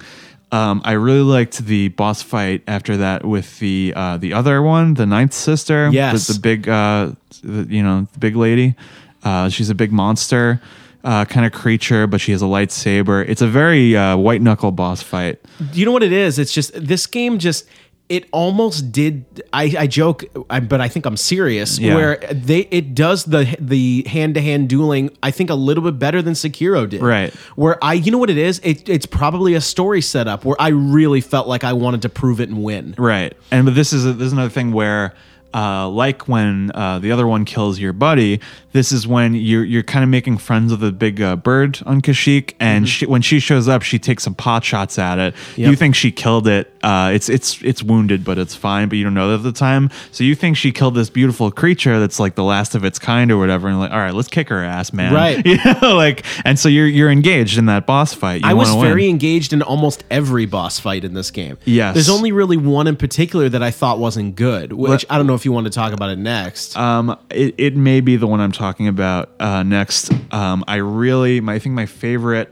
[0.51, 4.95] Um, I really liked the boss fight after that with the uh, the other one,
[4.95, 5.89] the ninth sister.
[5.91, 6.27] Yes.
[6.27, 8.75] the, the big, uh, the, you know, the big lady.
[9.23, 10.61] Uh, she's a big monster.
[11.03, 13.27] Uh, kind of creature, but she has a lightsaber.
[13.27, 15.39] It's a very uh, white knuckle boss fight.
[15.73, 16.37] you know what it is?
[16.37, 17.67] It's just this game just
[18.11, 19.41] it almost did.
[19.53, 21.79] I, I joke, I, but I think I'm serious.
[21.79, 21.95] Yeah.
[21.95, 25.15] Where they it does the the hand to hand dueling.
[25.23, 27.01] I think a little bit better than Sekiro did.
[27.01, 27.33] Right.
[27.55, 28.59] Where I, you know what it is?
[28.63, 32.41] It, it's probably a story setup where I really felt like I wanted to prove
[32.41, 32.95] it and win.
[32.97, 33.33] Right.
[33.49, 35.13] And but this is a, this is another thing where
[35.53, 38.41] uh, like when uh, the other one kills your buddy,
[38.73, 42.01] this is when you're you're kind of making friends with the big uh, bird on
[42.01, 45.33] Kashyyyk, and she, when she shows up, she takes some pot shots at it.
[45.33, 45.61] Mm-hmm.
[45.61, 45.69] Yep.
[45.69, 46.73] You think she killed it.
[46.83, 48.89] Uh, it's it's it's wounded, but it's fine.
[48.89, 51.51] But you don't know that at the time, so you think she killed this beautiful
[51.51, 53.67] creature that's like the last of its kind or whatever.
[53.67, 55.13] And like, all right, let's kick her ass, man.
[55.13, 55.45] Right.
[55.51, 58.41] You know, like, and so you're you're engaged in that boss fight.
[58.41, 58.89] You I was wanna win.
[58.91, 61.57] very engaged in almost every boss fight in this game.
[61.65, 61.93] Yes.
[61.93, 65.33] There's only really one in particular that I thought wasn't good, which I don't know
[65.33, 66.77] if you want to talk about it next.
[66.77, 70.11] Um, it, it may be the one I'm talking about uh, next.
[70.31, 72.51] Um, I really, my, I think my favorite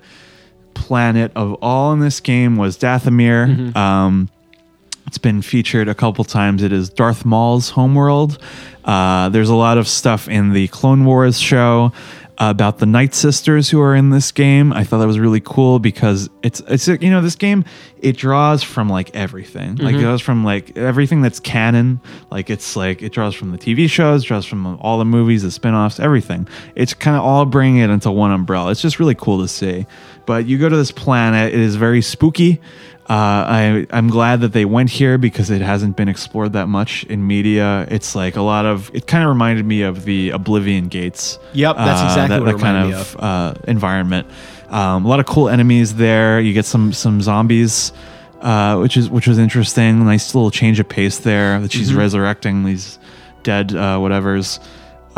[0.74, 3.48] planet of all in this game was Dathomir.
[3.48, 3.78] Mm-hmm.
[3.78, 4.30] Um,
[5.06, 6.64] it's been featured a couple times.
[6.64, 8.42] It is Darth Maul's homeworld.
[8.86, 11.92] Uh, there's a lot of stuff in the Clone Wars show
[12.40, 14.72] about the Night Sisters who are in this game.
[14.72, 17.66] I thought that was really cool because it's it's you know this game
[18.02, 19.76] it draws from like everything.
[19.76, 20.06] Like it mm-hmm.
[20.06, 22.00] draws from like everything that's canon.
[22.32, 25.52] Like it's like it draws from the TV shows, draws from all the movies, the
[25.52, 26.48] spin-offs, everything.
[26.76, 28.72] It's kind of all bringing it into one umbrella.
[28.72, 29.86] It's just really cool to see.
[30.26, 32.62] But you go to this planet, it is very spooky.
[33.10, 37.06] Uh, I I'm glad that they went here because it hasn't been explored that much
[37.06, 37.88] in media.
[37.90, 38.92] It's like a lot of.
[38.94, 41.40] It kind of reminded me of the Oblivion Gates.
[41.54, 44.28] Yep, that's uh, exactly that, what it that kind of me uh, environment.
[44.70, 46.40] Um, a lot of cool enemies there.
[46.40, 47.94] You get some some zombies,
[48.42, 50.06] uh, which is which was interesting.
[50.06, 51.60] Nice little change of pace there.
[51.60, 51.80] That Mm-hmm.
[51.80, 53.00] she's resurrecting these
[53.42, 54.60] dead uh, whatevers.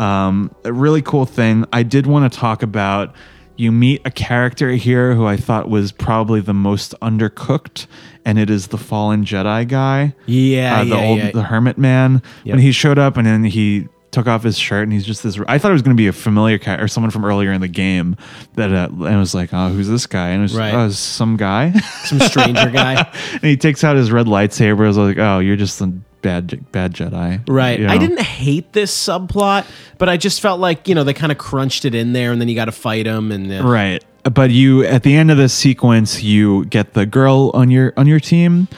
[0.00, 1.66] Um, a really cool thing.
[1.74, 3.14] I did want to talk about.
[3.56, 7.86] You meet a character here who I thought was probably the most undercooked,
[8.24, 11.30] and it is the fallen Jedi guy yeah, uh, the yeah, old yeah.
[11.32, 12.54] the hermit man Yep.
[12.54, 15.38] when he showed up and then he took off his shirt and he's just this
[15.48, 17.62] i thought it was going to be a familiar character or someone from earlier in
[17.62, 18.14] the game
[18.56, 20.74] that uh, and I was like oh who's this guy and it was, Right.
[20.74, 21.72] oh, some guy
[22.04, 23.10] Some stranger guy.
[23.32, 25.90] and he takes out his red lightsaber I was like oh you're just a
[26.22, 27.42] bad bad jedi.
[27.48, 27.80] Right.
[27.80, 29.66] You I didn't hate this subplot,
[29.98, 32.40] but I just felt like, you know, they kind of crunched it in there and
[32.40, 34.04] then you got to fight them, and uh, right.
[34.22, 38.06] But you at the end of this sequence you get the girl on your on
[38.06, 38.68] your team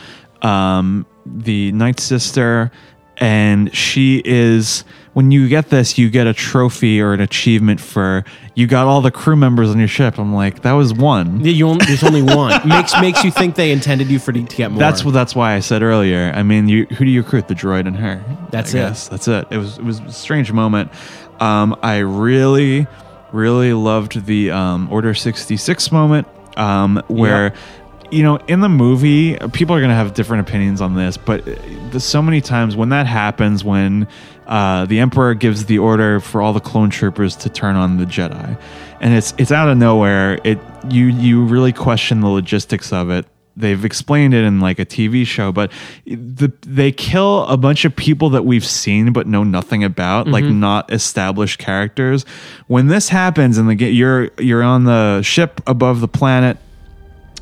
[0.42, 2.70] um the night sister
[3.18, 8.24] and she is when you get this you get a trophy or an achievement for
[8.56, 11.52] you got all the crew members on your ship i'm like that was one Yeah,
[11.52, 12.66] you only, there's only one.
[12.68, 14.80] makes makes you think they intended you for to get more.
[14.80, 17.54] that's what that's why i said earlier i mean you who do you recruit the
[17.54, 18.80] droid and her That's I it.
[18.82, 19.08] guess.
[19.08, 20.90] that's it it was it was a strange moment
[21.40, 22.86] um i really
[23.32, 27.52] really loved the um order 66 moment um where
[28.14, 31.46] you know in the movie people are going to have different opinions on this but
[31.46, 34.06] uh, so many times when that happens when
[34.46, 38.04] uh, the emperor gives the order for all the clone troopers to turn on the
[38.04, 38.58] jedi
[39.00, 40.58] and it's it's out of nowhere it
[40.88, 45.26] you you really question the logistics of it they've explained it in like a TV
[45.26, 45.70] show, but
[46.06, 50.44] the, they kill a bunch of people that we've seen but know nothing about, like
[50.44, 52.24] not established characters.
[52.66, 56.58] When this happens and the you're you're on the ship above the planet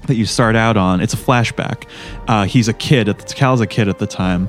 [0.07, 1.84] that you start out on, it's a flashback.
[2.28, 4.48] Uh, he's a kid at the Cal's a kid at the time.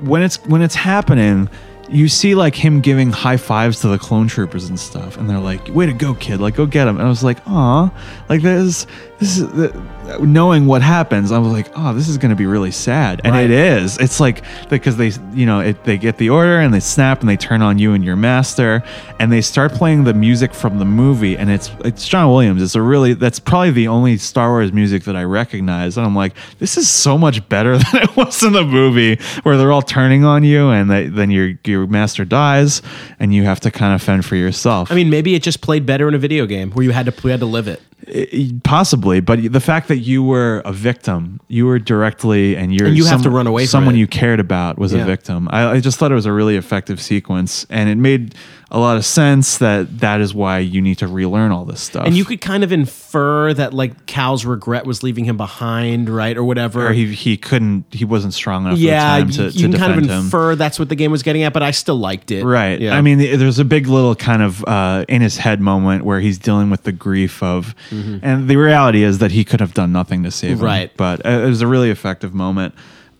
[0.00, 1.48] When it's when it's happening,
[1.88, 5.38] you see like him giving high fives to the clone troopers and stuff, and they're
[5.38, 6.40] like, "Way to go, kid!
[6.40, 7.90] Like, go get him!" And I was like, "Aw,
[8.28, 8.86] like this,
[9.22, 12.46] this is the, knowing what happens." I was like, "Oh, this is going to be
[12.46, 13.44] really sad," and Right.
[13.44, 13.96] it is.
[13.98, 17.28] It's like because they, you know, it, they get the order and they snap and
[17.28, 18.82] they turn on you and your master,
[19.18, 22.62] and they start playing the music from the movie, and it's it's John Williams.
[22.62, 26.16] It's a really that's probably the only Star Wars music that I recognize, and I'm
[26.16, 29.82] like, this is so much better than it was in the movie, where they're all
[29.82, 32.82] turning on you, and they, then your your master dies,
[33.20, 34.90] and you have to kind of fend for yourself.
[34.90, 37.14] I mean, maybe it just played better in a video game where you had to
[37.22, 37.80] we had to live it.
[38.06, 42.88] It- possibly, but the fact that you were a victim, you were directly, and you're
[42.88, 45.02] And you have to run away from Someone you cared about was Yeah.
[45.02, 45.48] a victim.
[45.50, 48.34] I, I just thought it was a really effective sequence, and it made
[48.74, 52.06] a lot of sense that that is why you need to relearn all this stuff.
[52.06, 56.34] And you could kind of infer that like Cal's regret was leaving him behind, right,
[56.34, 56.88] or whatever.
[56.88, 58.78] or he he couldn't, he wasn't strong enough.
[58.78, 60.24] yeah, at the time you, to, you to can kind of defend him.
[60.24, 62.44] infer that's what the game was getting at, but I still liked it.
[62.46, 62.80] Right.
[62.80, 62.96] Yeah.
[62.96, 66.38] I mean, there's a big little kind of uh, in his head moment where he's
[66.38, 70.22] dealing with the grief of, and the reality is that he could have done nothing
[70.22, 70.56] to save him.
[70.56, 70.64] Mm-hmm.
[70.64, 70.96] Right.
[70.96, 72.74] But uh, it was a really effective moment.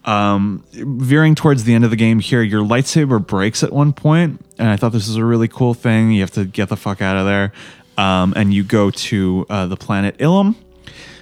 [0.05, 4.44] Um, veering towards the end of the game here, your lightsaber breaks at one point,
[4.59, 6.11] and I thought this was a really cool thing.
[6.11, 7.53] You have to get the fuck out of there,
[7.96, 10.57] um, and you go to uh, the planet Ilum,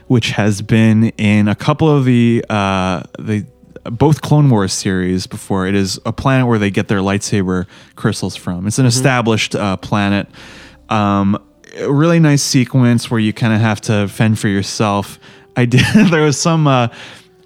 [0.07, 3.45] which has been in a couple of the uh, the
[3.85, 5.67] both Clone Wars series before.
[5.67, 7.67] It is a planet where they get their lightsaber
[7.97, 8.67] crystals from.
[8.67, 10.27] It's an established uh, planet.
[10.89, 11.43] Um,
[11.87, 15.19] really nice sequence where you kind of have to fend for yourself.
[15.57, 15.85] I did.
[16.11, 16.67] there was some.
[16.67, 16.89] Uh,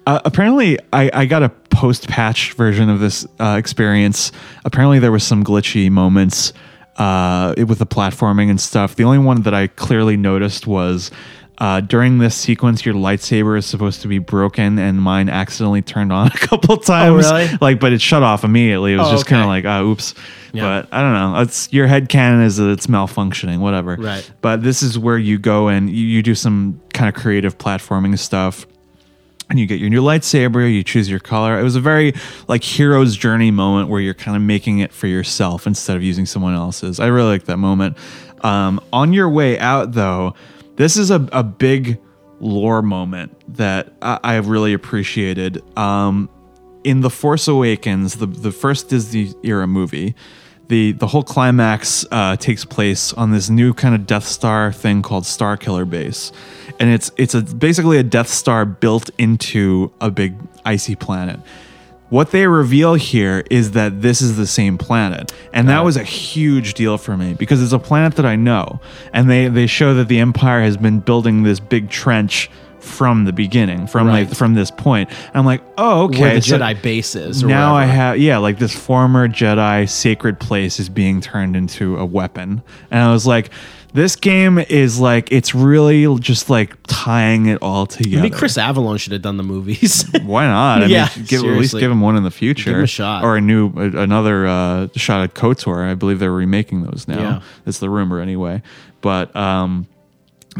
[0.05, 4.31] uh, apparently, I, I got a post patch version of this uh, experience.
[4.63, 6.53] Apparently, there was some glitchy moments
[6.97, 8.95] uh, with the platforming and stuff.
[8.95, 11.11] The only one that I clearly noticed was
[11.57, 16.11] uh, during this sequence, your lightsaber is supposed to be broken, and mine accidentally turned
[16.13, 17.25] on a couple times.
[17.25, 17.49] really?
[17.61, 18.93] Like, but it shut off immediately.
[18.93, 20.13] It was Oh, just kind of like, ah, oops.
[20.53, 20.81] Yeah.
[20.81, 21.41] But I don't know.
[21.41, 23.95] It's your head canon is that it's malfunctioning, whatever.
[23.97, 24.29] Right.
[24.41, 28.17] But this is where you go and you, you do some kind of creative platforming
[28.19, 28.65] stuff
[29.49, 31.59] and you get your new lightsaber you choose your color.
[31.59, 32.13] It was a very
[32.47, 36.25] like hero's journey moment where you're kind of making it for yourself instead of using
[36.25, 36.99] someone else's.
[36.99, 37.97] I really like that moment.
[38.41, 40.33] Um, on your way out though
[40.75, 41.99] this is a, a big
[42.39, 45.63] lore moment that i, really appreciated.
[45.77, 46.29] Um,
[46.83, 50.15] in the force awakens the, the first disney era movie
[50.67, 55.01] the the whole climax uh, takes place on this new kind of Death Star thing
[55.01, 56.31] called Star Killer Base,
[56.79, 61.39] and it's it's a, basically a Death Star built into a big icy planet.
[62.09, 66.03] What they reveal here is that this is the same planet, and that was a
[66.03, 68.79] huge deal for me because it's a planet that I know,
[69.11, 72.49] and they they show that the Empire has been building this big trench
[72.79, 74.27] from the beginning, from Right.
[74.27, 75.09] like from this point.
[75.09, 77.43] And I'm like, oh okay, Where the so- Jedi base is.
[77.43, 81.97] or now I have yeah, like this former Jedi sacred place is being turned into
[81.97, 82.61] a weapon,
[82.91, 83.49] and I was like,
[83.95, 88.21] this game is like it's really just like tying it all together.
[88.23, 90.03] Maybe Chris Avellone should have done the movies.
[90.23, 90.83] Why not?
[90.83, 92.65] I Yeah, mean, give, at least give him one in the future.
[92.71, 93.23] Give him a shot.
[93.23, 95.89] or a new a- another uh, shot at Kotor.
[95.89, 97.19] I believe they're remaking those now.
[97.19, 97.41] Yeah.
[97.63, 98.61] That's the rumor anyway.
[99.01, 99.87] But um,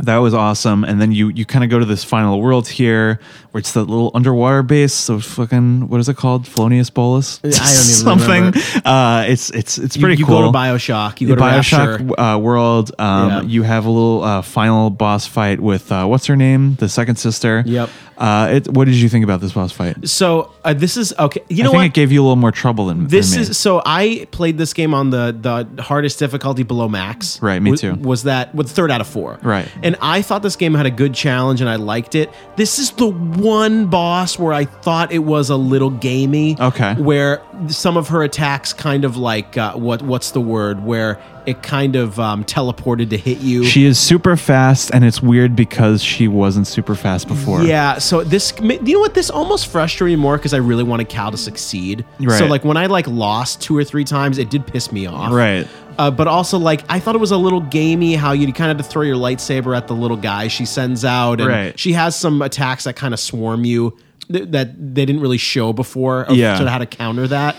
[0.03, 0.83] that was awesome.
[0.83, 3.19] And then you you kind of go to this final world here,
[3.51, 4.93] where it's that little underwater base.
[4.93, 6.47] So fucking what is it called?
[6.47, 7.39] Felonious Bolus.
[7.43, 8.29] I don't even something.
[8.29, 8.59] remember.
[8.85, 10.41] Uh, it's it's it's you, pretty you cool.
[10.41, 11.21] go to Bioshock.
[11.21, 12.91] You the go to Bioshock uh, world.
[12.99, 13.41] Um, Yeah.
[13.41, 17.15] You have a little uh, final boss fight with uh, what's her name, the second
[17.17, 17.63] sister.
[17.65, 17.89] Yep.
[18.17, 20.07] Uh, it, what did you think about this boss fight?
[20.07, 21.41] So uh, this is okay.
[21.49, 21.85] You know I think what?
[21.87, 23.49] it gave you a little more trouble than This than me.
[23.49, 25.35] is so I played this game on the
[25.75, 27.41] the hardest difficulty below max.
[27.41, 27.95] Right, me Was- too.
[27.95, 29.37] Was that with third out of four?
[29.43, 29.67] Right.
[29.85, 32.31] And I thought this game had a good challenge and I liked it.
[32.55, 36.57] This is the one boss where I thought it was a little gamey.
[36.59, 36.95] Okay.
[36.95, 41.61] Where some of her attacks kind of like uh, what what's the word where it
[41.61, 43.63] kind of um, teleported to hit you.
[43.65, 47.63] She is super fast, and it's weird because she wasn't super fast before.
[47.63, 49.13] Yeah, so this, you know what?
[49.13, 52.05] This almost frustrated me more because I really wanted Cal to succeed.
[52.19, 52.37] Right.
[52.39, 55.31] So like when I like lost two or three times, it did piss me off.
[55.31, 55.67] Right.
[55.97, 58.77] Uh, but also like I thought it was a little gamey how you kind of
[58.77, 61.79] to throw your lightsaber at the little guy she sends out, and Right.
[61.79, 63.97] she has some attacks that kind of swarm you
[64.31, 66.23] th- that they didn't really show before.
[66.23, 66.55] Of Yeah.
[66.55, 67.55] sort of how to counter that.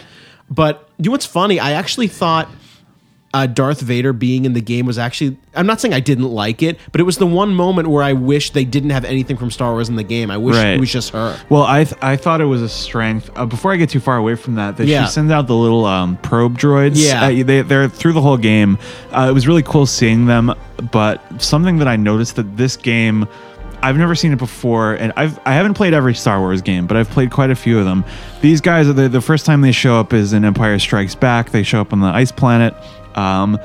[0.50, 1.58] But you know what's funny?
[1.60, 2.48] I actually thought
[3.42, 5.36] uh, Darth Vader being in the game was actually.
[5.54, 8.12] I'm not saying I didn't like it, but it was the one moment where I
[8.12, 10.30] wish they didn't have anything from Star Wars in the game.
[10.30, 10.74] I wish Right.
[10.74, 11.36] it was just her.
[11.48, 13.30] Well, I th- I thought it was a strength.
[13.36, 15.04] Uh, before I get too far away from that, that Yeah.
[15.06, 16.92] she sends out the little um, probe droids.
[16.96, 17.24] Yeah.
[17.26, 18.78] uh, they, they're through the whole game.
[19.12, 20.52] Uh, it was really cool seeing them.
[20.92, 23.26] But something that I noticed that this game,
[23.82, 26.96] I've never seen it before, and I've I haven't played every Star Wars game, but
[26.98, 28.04] I've played quite a few of them.
[28.42, 31.50] These guys are the, the first time they show up is in Empire Strikes Back.
[31.50, 32.74] They show up on the ice planet.
[33.16, 33.58] Um,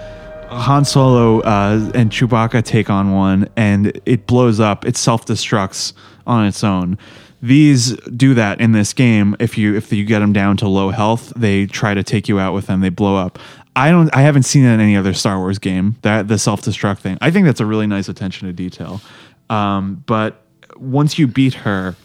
[0.50, 4.86] Han Solo uh, and Chewbacca take on one, and it blows up.
[4.86, 5.94] It self destructs
[6.28, 6.98] on its own.
[7.42, 9.36] These do that in this game.
[9.40, 12.40] If you if you get them down to low health, they try to take you
[12.40, 12.82] out with them.
[12.82, 13.40] They blow up.
[13.76, 14.14] I don't.
[14.16, 15.96] I haven't seen that in any other Star Wars game.
[16.02, 17.18] That the self destruct thing.
[17.22, 19.02] I think that's a really nice attention to detail.
[19.50, 20.46] Um, but
[20.76, 21.96] once you beat her,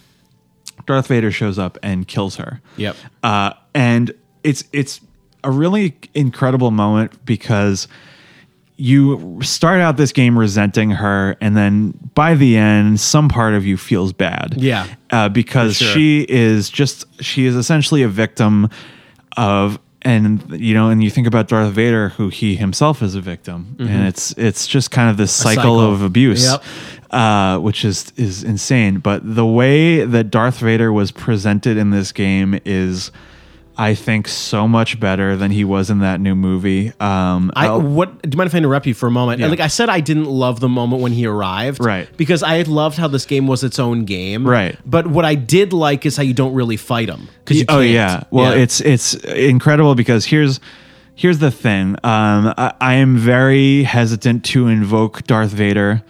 [0.86, 2.61] Darth Vader shows up and kills her.
[2.76, 2.97] Yep.
[3.22, 5.01] Uh, and it's it's
[5.45, 7.89] a really incredible moment because
[8.76, 13.64] you start out this game resenting her, and then by the end, some part of
[13.64, 14.55] you feels bad.
[14.57, 14.87] Yeah.
[15.11, 15.89] uh, because sure.
[15.89, 18.68] she is just she is essentially a victim
[19.37, 19.78] of.
[20.03, 23.74] And you know, and you think about Darth Vader, who he himself is a victim,
[23.80, 25.80] and it's it's just kind of this cycle, cycle.
[25.80, 26.62] of abuse Yep.
[27.11, 28.99] uh, which is is insane.
[28.99, 33.11] But the way that Darth Vader was presented in this game is,
[33.79, 36.93] I think, so much better than he was in that new movie.
[36.99, 39.41] Um, I I'll- what do you mind if I interrupt you for a moment?
[39.41, 39.49] Yeah.
[39.49, 42.09] Like I said, I didn't love the moment when he arrived, Right.
[42.16, 44.79] Because I loved how this game was its own game, Right.
[44.87, 47.91] But what I did like is how you don't really fight him because oh can't.
[47.91, 48.22] yeah.
[48.31, 50.59] Well, it's it's incredible because here's
[51.14, 51.97] here's the thing.
[52.05, 56.03] Um, I, I am very hesitant to invoke Darth Vader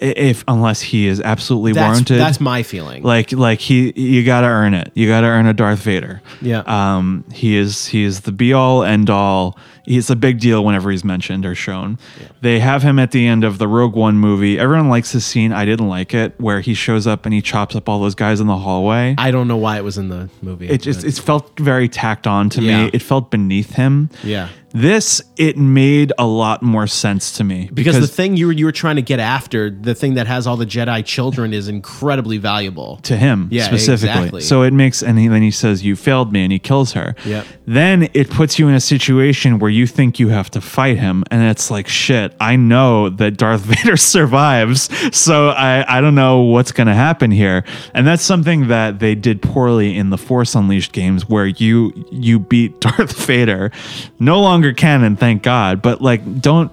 [0.00, 2.18] if unless he is absolutely that's warranted.
[2.20, 3.02] that's my feeling.
[3.02, 4.90] like like he you got to earn it.
[4.94, 6.22] You got to earn a Darth Vader.
[6.40, 6.62] Yeah.
[6.66, 10.90] Um he is he is the be all end all It's a big deal whenever
[10.90, 11.98] he's mentioned or shown.
[12.40, 14.58] They have him at the end of the Rogue One movie.
[14.58, 15.52] Everyone likes this scene.
[15.52, 18.40] I didn't like it where he shows up and he chops up all those guys
[18.40, 19.14] in the hallway.
[19.18, 20.68] I don't know why it was in the movie.
[20.68, 22.84] it just it felt very tacked on to Yeah.
[22.84, 22.90] me.
[22.92, 24.10] It felt beneath him.
[24.22, 24.48] yeah.
[24.72, 28.66] This it made a lot more sense to me Because, the thing you were you
[28.66, 32.38] were trying to get after, the thing that has all the Jedi children, is incredibly
[32.38, 33.00] valuable.
[33.02, 34.20] to him Yeah, specifically.
[34.20, 34.40] exactly.
[34.42, 37.16] So it makes and he, then he says you failed me and he kills her.
[37.24, 37.46] Yep.
[37.66, 41.24] Then it puts you in a situation where you think you have to fight him
[41.30, 42.34] and it's like shit.
[42.40, 47.64] I know that Darth Vader survives, so I I don't know what's to happen here.
[47.94, 52.38] And that's something that they did poorly in the Force Unleashed games where you you
[52.38, 53.70] beat Darth Vader.
[54.18, 56.72] No longer canon, thank God, but like don't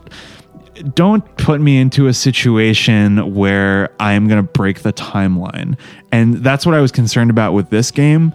[0.93, 5.77] don't put me into a situation where I am going to break the timeline.
[6.11, 8.33] And that's what I was concerned about with this game.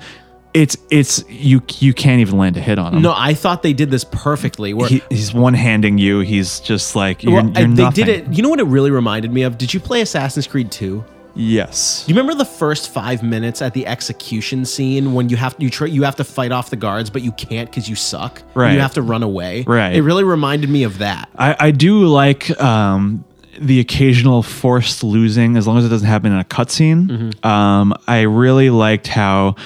[0.55, 3.03] It's it's you you can't even land a hit on him.
[3.03, 4.75] No, I thought they did this perfectly.
[4.75, 6.21] Where He, he's one handing you.
[6.21, 8.05] He's just like you're, well, you're I- they nothing.
[8.05, 8.33] did it.
[8.37, 9.57] You know what it really reminded me of?
[9.57, 11.03] Did you play Assassin's Creed 2?
[11.35, 12.05] Yes.
[12.05, 15.71] Do you remember the first five minutes at the execution scene when you have you
[15.71, 18.43] try you have to fight off the guards, but you can't because you suck.
[18.55, 18.75] Right.
[18.75, 19.63] You have to run away.
[19.67, 19.95] Right.
[19.97, 21.31] It really reminded me of that.
[21.37, 23.25] I, I do like um,
[23.59, 27.07] the occasional forced losing as long as it doesn't happen in a cutscene.
[27.09, 27.47] Mm-hmm.
[27.47, 29.57] Um, I really liked how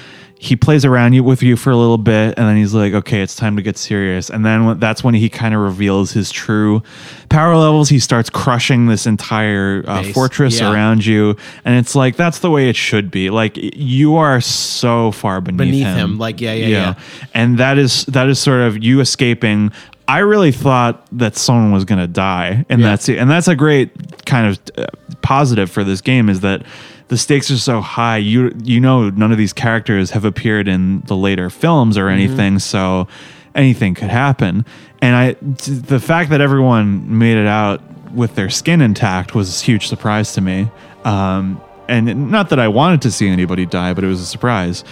[0.47, 3.21] he plays around you with you for a little bit and then he's like, okay,
[3.21, 4.31] it's time to get serious.
[4.31, 6.83] And then when, that's when he kind of reveals his true
[7.29, 7.89] power levels.
[7.89, 10.73] He starts crushing this entire uh, fortress Yeah.
[10.73, 11.37] around you.
[11.65, 13.29] And it's like, that's the way it should be.
[13.31, 15.97] Like, you are so far beneath, Beneath him.
[16.13, 16.19] him.
[16.19, 16.95] Like, yeah, yeah, yeah.
[17.35, 19.73] And that is that is sort of you escaping.
[20.09, 22.87] I really thought that someone was going to die, and Yeah.
[22.91, 23.19] that's it.
[23.19, 24.87] And that's a great kind of uh,
[25.23, 26.63] positive for this game is that
[27.09, 28.17] the stakes are so high.
[28.17, 32.59] You you know none of these characters have appeared in the later films or anything,
[32.59, 33.07] so
[33.55, 34.65] anything could happen.
[35.01, 37.83] And I the fact that everyone made it out
[38.13, 40.71] with their skin intact was a huge surprise to me.
[41.05, 44.83] Um, and not that I wanted to see anybody die, but it was a surprise.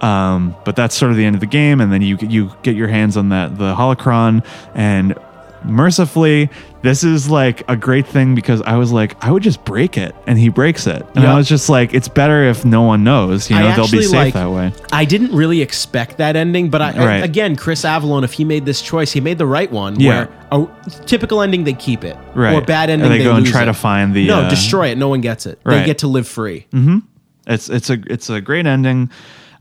[0.00, 2.76] Um, but that's sort of the end of the game, and then you you get
[2.76, 4.44] your hands on that the holocron,
[4.74, 5.16] and
[5.64, 6.50] mercifully,
[6.82, 10.14] this is like a great thing because I was like, I would just break it,
[10.26, 11.32] and he breaks it, and Yeah.
[11.32, 13.82] I was just like, it's better if no one knows, you I know, they'll be
[13.98, 14.72] actually safe like- that way.
[14.92, 18.66] I didn't really expect that ending, but I, I- again, Chris Avellone, if he made
[18.66, 19.98] this choice, he made the right one.
[19.98, 20.26] Yeah.
[20.26, 22.54] Where a typical ending, they keep it, Right.
[22.54, 23.66] Or bad And ending, they they, go and try it.
[23.66, 24.98] to find the, no, uh, destroy it.
[24.98, 25.58] No one gets it.
[25.64, 25.80] Right.
[25.80, 26.66] They get to live free.
[26.70, 26.98] Hmm.
[27.46, 29.10] It's it's a it's a great ending.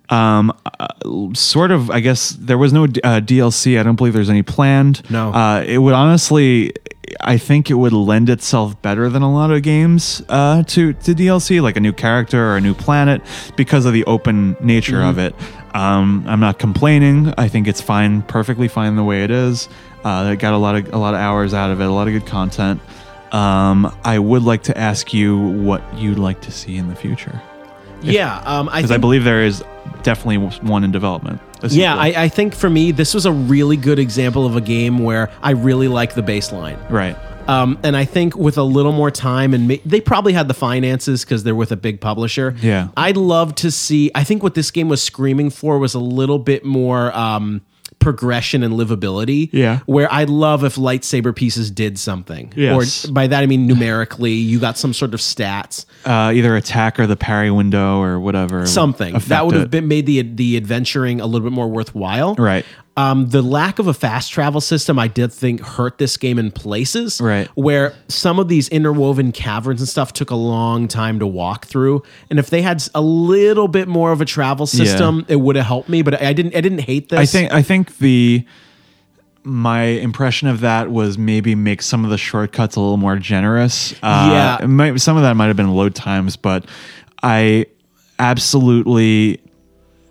[0.10, 0.88] Um, uh,
[1.34, 1.89] sort of.
[1.89, 3.80] I guess there was no uh, DLC.
[3.80, 5.10] I don't believe there's any planned.
[5.10, 5.32] No.
[5.34, 6.74] Uh, it would honestly.
[7.20, 11.14] I think it would lend itself better than a lot of games uh, to to
[11.14, 13.22] DLC, like a new character or a new planet,
[13.56, 15.36] because of the open nature of it.
[15.74, 17.34] Um, I'm not complaining.
[17.38, 19.68] I think it's fine, perfectly fine the way it is.
[20.06, 22.08] Uh, I got a lot of a lot of hours out of it, a lot
[22.08, 22.82] of good content.
[23.32, 27.41] Um, I would like to ask you what you'd like to see in the future,
[28.04, 29.64] Yeah, um, I because I believe there is
[30.04, 31.41] definitely one in development.
[31.70, 31.95] Yeah.
[31.95, 35.32] I, I think for me, this was a really good example of a game where
[35.41, 36.78] I really like the baseline.
[36.89, 37.16] right.
[37.47, 40.54] Um, and I think with a little more time, and ma- they probably had the
[40.54, 42.56] finances because they're with a big publisher.
[42.62, 42.88] Yeah.
[42.95, 44.10] I'd love to see.
[44.16, 47.62] I think what this game was screaming for was a little bit more um,
[48.04, 49.49] progression and livability.
[49.51, 49.80] Yeah.
[49.86, 52.54] Where I'd love if lightsaber pieces did something.
[52.56, 53.06] Yes.
[53.08, 55.86] Or by that I mean numerically, you got some sort of stats.
[56.06, 58.66] Uh, either attack or the parry window or whatever.
[58.66, 62.36] something that would have been made the the adventuring a little bit more worthwhile.
[62.36, 62.66] Right.
[62.95, 66.51] Um, the lack of a fast travel system, I did think hurt this game in
[66.51, 67.19] places.
[67.19, 67.47] Right.
[67.55, 72.03] Where some of these interwoven caverns and stuff took a long time to walk through,
[72.29, 75.65] and if they had a little bit more of a travel system, it would have
[75.65, 76.03] helped me.
[76.03, 76.55] But I didn't.
[76.55, 77.19] I didn't hate this.
[77.19, 78.45] I think I think the
[79.43, 83.93] my impression of that was maybe make some of the shortcuts a little more generous.
[84.03, 84.65] Uh, Yeah.
[84.67, 86.65] might, some of that might have been load times, but
[87.21, 87.65] I
[88.19, 89.41] absolutely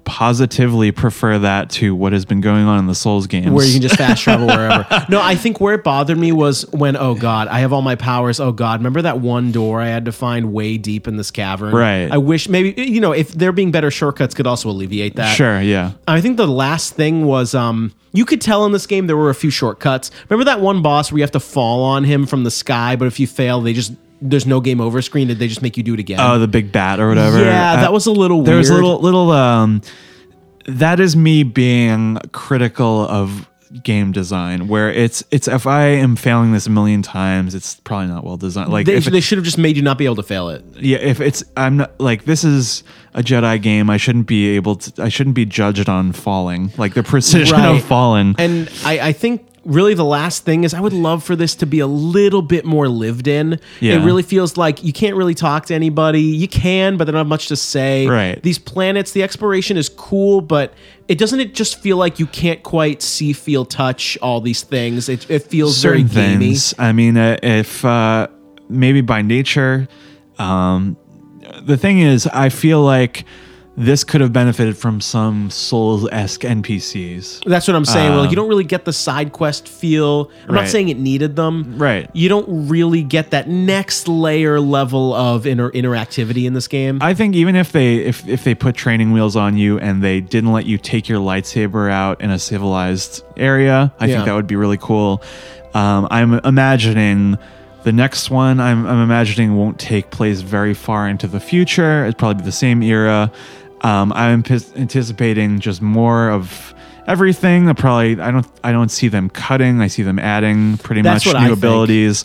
[0.04, 3.50] positively prefer that to what has been going on in the Souls games.
[3.50, 4.86] where you can just fast travel wherever.
[5.08, 7.94] No, I think where it bothered me was when, oh God, I have all my
[7.94, 8.40] powers.
[8.40, 11.74] Oh God, remember that one door I had to find way deep in this cavern?
[11.74, 12.10] Right.
[12.10, 15.34] I wish maybe, you know, if there being better shortcuts could also alleviate that.
[15.34, 15.92] sure, yeah.
[16.08, 19.30] I think the last thing was um you could tell in this game there were
[19.30, 20.10] a few shortcuts.
[20.28, 23.06] Remember that one boss where you have to fall on him from the sky, but
[23.06, 23.92] if you fail, they just
[24.22, 25.28] there's no game over screen.
[25.28, 26.20] Did they just make you do it again?
[26.20, 27.38] Oh, the big bat or whatever.
[27.44, 29.82] Yeah, Uh, that was a little There was a little little um
[30.66, 33.48] that is me being critical of
[33.82, 38.08] game design where it's it's if I am failing this a million times, it's probably
[38.08, 38.70] not well designed.
[38.70, 40.62] Like they, it- they should have just made you not be able to fail it.
[40.78, 44.76] yeah, if it's I'm not like this is a Jedi game, I shouldn't be able
[44.76, 46.70] to I shouldn't be judged on falling.
[46.76, 47.76] Like the precision Right.
[47.76, 48.34] of falling.
[48.38, 51.66] And I, I think really the last thing is I would love for this to
[51.66, 53.60] be a little bit more lived in.
[53.80, 53.94] Yeah.
[53.94, 56.20] It really feels like you can't really talk to anybody.
[56.20, 58.06] You can, but they don't have much to say.
[58.06, 58.42] Right.
[58.42, 60.74] These planets, the exploration is cool, but
[61.08, 65.08] it doesn't it just feel like you can't quite see, feel, touch all these things.
[65.08, 66.46] It, it feels certain very gamey.
[66.46, 66.74] things.
[66.78, 68.28] I mean, uh, if uh,
[68.68, 69.88] maybe by nature,
[70.38, 70.96] um,
[71.62, 73.24] the thing is, I feel like
[73.74, 77.44] this could have benefited from some Souls esque NPCs.
[77.44, 78.10] That's what I'm saying.
[78.10, 80.30] where, like Um, you don't really get the side quest feel.
[80.46, 81.78] I'm not saying it needed them.
[81.78, 82.10] Right.
[82.12, 86.98] You don't really get that next layer level of inter- interactivity in this game.
[87.00, 90.20] I think even if they if if they put training wheels on you and they
[90.20, 94.14] didn't let you take your lightsaber out in a civilized area, I Yeah.
[94.16, 95.22] think that would be really cool.
[95.74, 97.38] Um, I'm imagining
[97.84, 98.60] the next one.
[98.60, 102.04] I'm, I'm imagining won't take place very far into the future.
[102.04, 103.32] It'd probably be the same era.
[103.82, 104.44] Um, I'm
[104.76, 106.74] anticipating just more of
[107.06, 107.68] everything.
[107.68, 109.80] I probably I don't I don't see them cutting.
[109.80, 112.24] I see them adding pretty That's much new I abilities.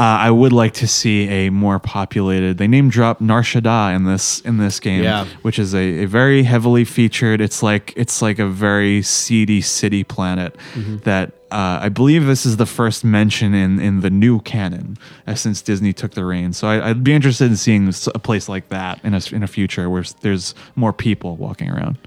[0.00, 2.56] Uh, I would like to see a more populated.
[2.56, 5.26] They name drop Nar Shaddaa in this in this game, Yeah.
[5.42, 7.42] which is a, a very heavily featured.
[7.42, 10.96] It's like it's like a very seedy city planet Mm-hmm.
[11.04, 14.96] that uh, I believe this is the first mention in in the new canon
[15.26, 16.56] uh, since Disney took the reins.
[16.56, 19.48] So I, I'd be interested in seeing a place like that in a in a
[19.48, 21.98] future where there's more people walking around.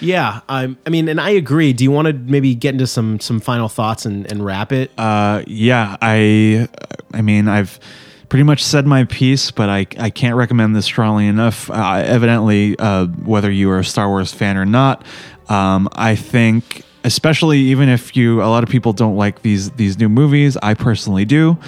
[0.00, 1.72] Yeah, I'm, I mean, and I agree.
[1.72, 4.90] Do you want to maybe get into some some final thoughts and, and wrap it?
[4.98, 6.68] Uh, yeah, I,
[7.14, 7.78] I mean, I've
[8.28, 11.70] pretty much said my piece, but I, I can't recommend this strongly enough.
[11.70, 15.04] Uh, evidently, uh, whether you are a Star Wars fan or not,
[15.48, 19.98] um, I think, especially even if you, a lot of people don't like these these
[19.98, 20.56] new movies.
[20.62, 21.58] I personally do.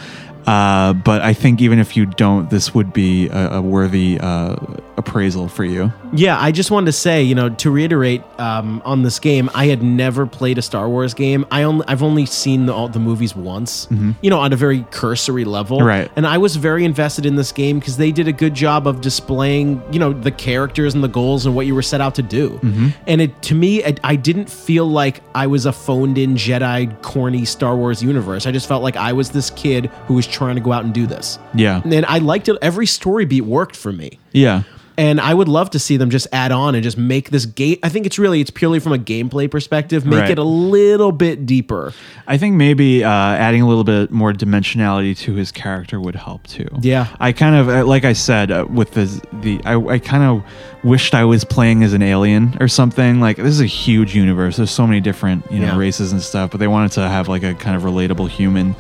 [0.47, 4.57] Uh, but I think even if you don't, this would be a, a worthy uh,
[4.99, 5.91] appraisal for you.
[6.15, 9.67] Yeah, I just wanted to say, you know, to reiterate um, on this game, I
[9.67, 11.45] had never played a Star Wars game.
[11.51, 13.89] I only, I've only seen the, all the movies once,
[14.23, 15.79] you know, on a very cursory level.
[15.79, 15.87] Mm-hmm.
[15.87, 16.11] Right.
[16.17, 19.01] And I was very invested in this game because they did a good job of
[19.01, 22.23] displaying, you know, the characters and the goals and what you were set out to
[22.23, 22.51] do.
[22.51, 22.89] Mm-hmm.
[23.07, 27.45] And it, to me, it, I didn't feel like I was a phoned-in Jedi, corny
[27.45, 28.47] Star Wars universe.
[28.47, 30.95] I just felt like I was this kid who was trying to go out and
[30.95, 31.39] do this.
[31.55, 32.57] Yeah, And I liked it.
[32.63, 34.65] Every story beat worked for me yeah.
[34.97, 37.79] And I would love to see them just add on and just make this game.
[37.83, 40.31] I think it's really it's purely from a gameplay perspective, make Right.
[40.31, 41.93] it a little bit deeper.
[42.27, 46.47] I think maybe uh, adding a little bit more dimensionality to his character would help
[46.47, 46.69] too.
[46.81, 47.09] Yeah.
[47.21, 50.45] I kind of uh, like I said uh, with the the I, I kind of
[50.85, 53.21] wished I was playing as an alien or something.
[53.21, 54.57] Like this is a huge universe.
[54.57, 55.79] There's so many different you know Yeah.
[55.79, 58.77] races and stuff, but they wanted to have like a kind of relatable human.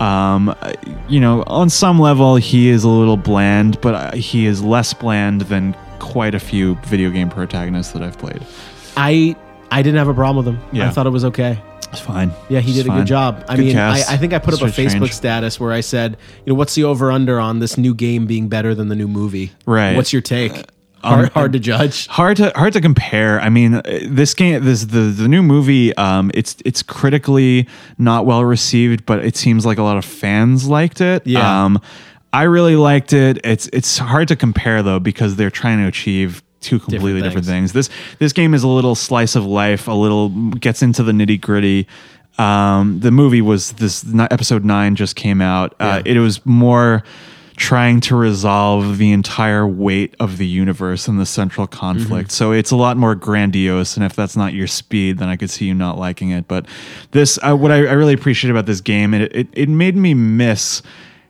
[0.00, 0.54] Um,
[1.08, 4.94] you know, on some level he is a little bland, but uh, he is less
[4.94, 8.44] bland than quite a few video game protagonists that I've played.
[8.96, 9.36] I
[9.70, 10.80] I didn't have a problem with him.
[10.82, 11.60] I thought it was okay.
[11.92, 12.30] It's fine.
[12.48, 13.44] Yeah, he It's did a good job.
[13.48, 13.98] I Good mean, I.
[14.08, 14.92] I think I put up a Strange.
[14.94, 18.26] Facebook status where I said, you know, what's the over under on this new game
[18.26, 19.50] being better than the new movie?
[19.66, 19.96] Right.
[19.96, 20.66] What's your take?
[21.02, 22.06] Hard, um, hard to judge.
[22.08, 23.40] hard to hard to compare.
[23.40, 25.96] I mean, uh, this game, this the the new movie.
[25.96, 27.66] Um, it's it's critically
[27.98, 31.26] not well received, but it seems like a lot of fans liked it.
[31.26, 31.64] Yeah.
[31.64, 31.80] Um,
[32.32, 33.38] I really liked it.
[33.44, 37.72] It's it's hard to compare though because they're trying to achieve two completely different, things.
[37.72, 37.88] things.
[37.88, 41.40] This this game is a little slice of life, a little gets into the nitty
[41.40, 41.88] gritty.
[42.38, 45.74] Um, the movie was this episode nine just came out.
[45.80, 46.14] Uh, Yeah.
[46.14, 47.02] it was more
[47.60, 52.30] trying to resolve the entire weight of the universe and the central conflict.
[52.30, 53.96] So it's a lot more grandiose.
[53.98, 56.48] And if that's not your speed, then I could see you not liking it.
[56.48, 56.64] But
[57.10, 60.14] this, uh, what I, I really appreciate about this game, it, it it made me
[60.14, 60.80] miss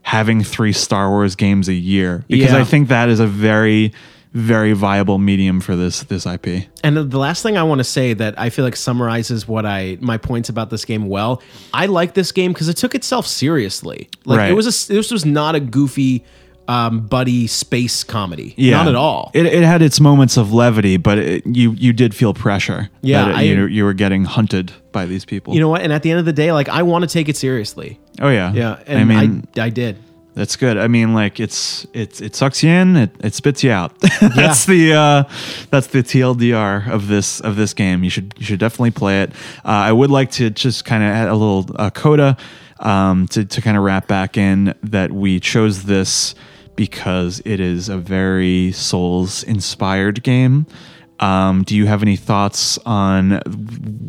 [0.03, 2.59] having three Star Wars games a year because Yeah.
[2.59, 3.93] I think that is a very
[4.33, 6.66] very viable medium for this this IP.
[6.85, 9.99] And the last thing I want to say that I feel like summarizes what I
[10.01, 11.43] my points about this game well.
[11.74, 14.09] I like this game because it took itself seriously.
[14.24, 14.51] Like Right.
[14.51, 16.24] it was a this was not a goofy
[16.68, 18.55] um, buddy space comedy.
[18.57, 19.33] Yeah, Not at all.
[19.35, 22.89] It, it had its moments of levity, but it, you you did feel pressure.
[23.03, 25.55] Yeah, that it- I- you you were getting hunted by these people.
[25.55, 25.83] you know what?
[25.83, 27.99] And at the end of the day, like I want to take it seriously.
[28.20, 29.97] oh yeah, Yeah, and I mean, I, I did.
[30.35, 30.78] That's good.
[30.78, 33.99] I mean, like it's it's it sucks you in, it, it spits you out.
[34.20, 35.24] that's the uh,
[35.70, 38.05] that's the TLDR of this of this game.
[38.05, 39.33] You should you should definitely play it.
[39.64, 42.37] Uh, I would like to just kind of add a little uh, coda
[42.78, 46.35] um, to to kind of wrap back in that we chose this
[46.76, 50.66] because it is a very Souls inspired game.
[51.20, 53.40] Um, do you have any thoughts on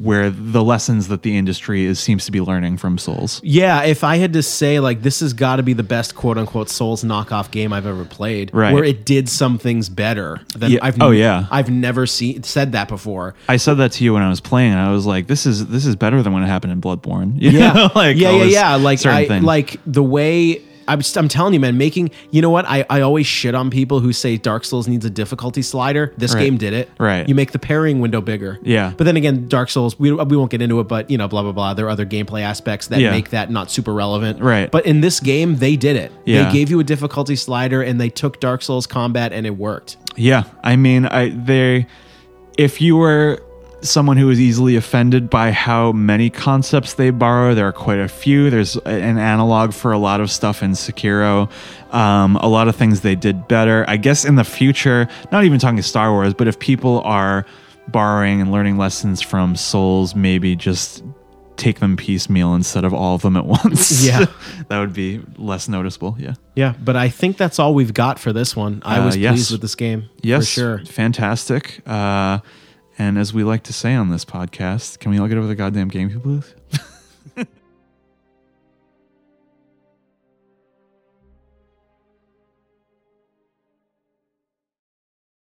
[0.01, 3.41] where the lessons that the industry is seems to be learning from Souls?
[3.43, 6.37] Yeah, if I had to say like this has got to be the best quote
[6.37, 8.73] unquote Souls knockoff game I've ever played, Right.
[8.73, 10.79] where it did some things better than Yeah.
[10.81, 11.47] I've Oh, yeah.
[11.51, 13.35] I've never seen said that before.
[13.49, 15.67] I said that to you when I was playing, and I was like, "This is
[15.67, 18.43] this is better than when it happened in Bloodborne." You Yeah, know, like yeah, yeah,
[18.45, 18.75] yeah.
[18.75, 20.61] Like I like the way.
[20.87, 21.77] I'm, just, I'm telling you, man.
[21.77, 25.05] Making you know what I, I always shit on people who say Dark Souls needs
[25.05, 26.13] a difficulty slider.
[26.17, 26.41] This Right.
[26.45, 26.89] game did it.
[26.99, 27.27] Right.
[27.27, 28.59] You make the parrying window bigger.
[28.63, 28.93] Yeah.
[28.97, 29.99] But then again, Dark Souls.
[29.99, 31.73] We, we won't get into it, but you know, blah blah blah.
[31.73, 33.11] There are other gameplay aspects that Yeah.
[33.11, 34.41] make that not super relevant.
[34.41, 34.69] Right.
[34.71, 36.11] But in this game, they did it.
[36.25, 36.45] Yeah.
[36.45, 39.97] They gave you a difficulty slider, and they took Dark Souls combat, and it worked.
[40.17, 41.87] Yeah, I mean, I they
[42.57, 43.41] if you were
[43.81, 48.07] someone who is easily offended by how many concepts they borrow, there are quite a
[48.07, 48.49] few.
[48.49, 51.49] There's an analog for a lot of stuff in Sekiro.
[51.93, 53.83] Um, a lot of things they did better.
[53.87, 57.45] I guess in the future, not even talking Star Wars, but if people are
[57.87, 61.03] borrowing and learning lessons from Souls, maybe just
[61.57, 64.05] take them piecemeal instead of all of them at once.
[64.05, 64.25] Yeah.
[64.69, 66.15] that would be less noticeable.
[66.17, 66.33] Yeah.
[66.55, 66.73] Yeah.
[66.83, 68.81] But I think that's all we've got for this one.
[68.85, 69.33] I Uh, was yes.
[69.33, 70.09] pleased with this game.
[70.21, 70.85] Yes, For sure.
[70.85, 71.81] fantastic.
[71.85, 72.39] Uh,
[73.01, 75.55] and as we like to say on this podcast, can we all get over the
[75.55, 76.53] goddamn GameCube booth?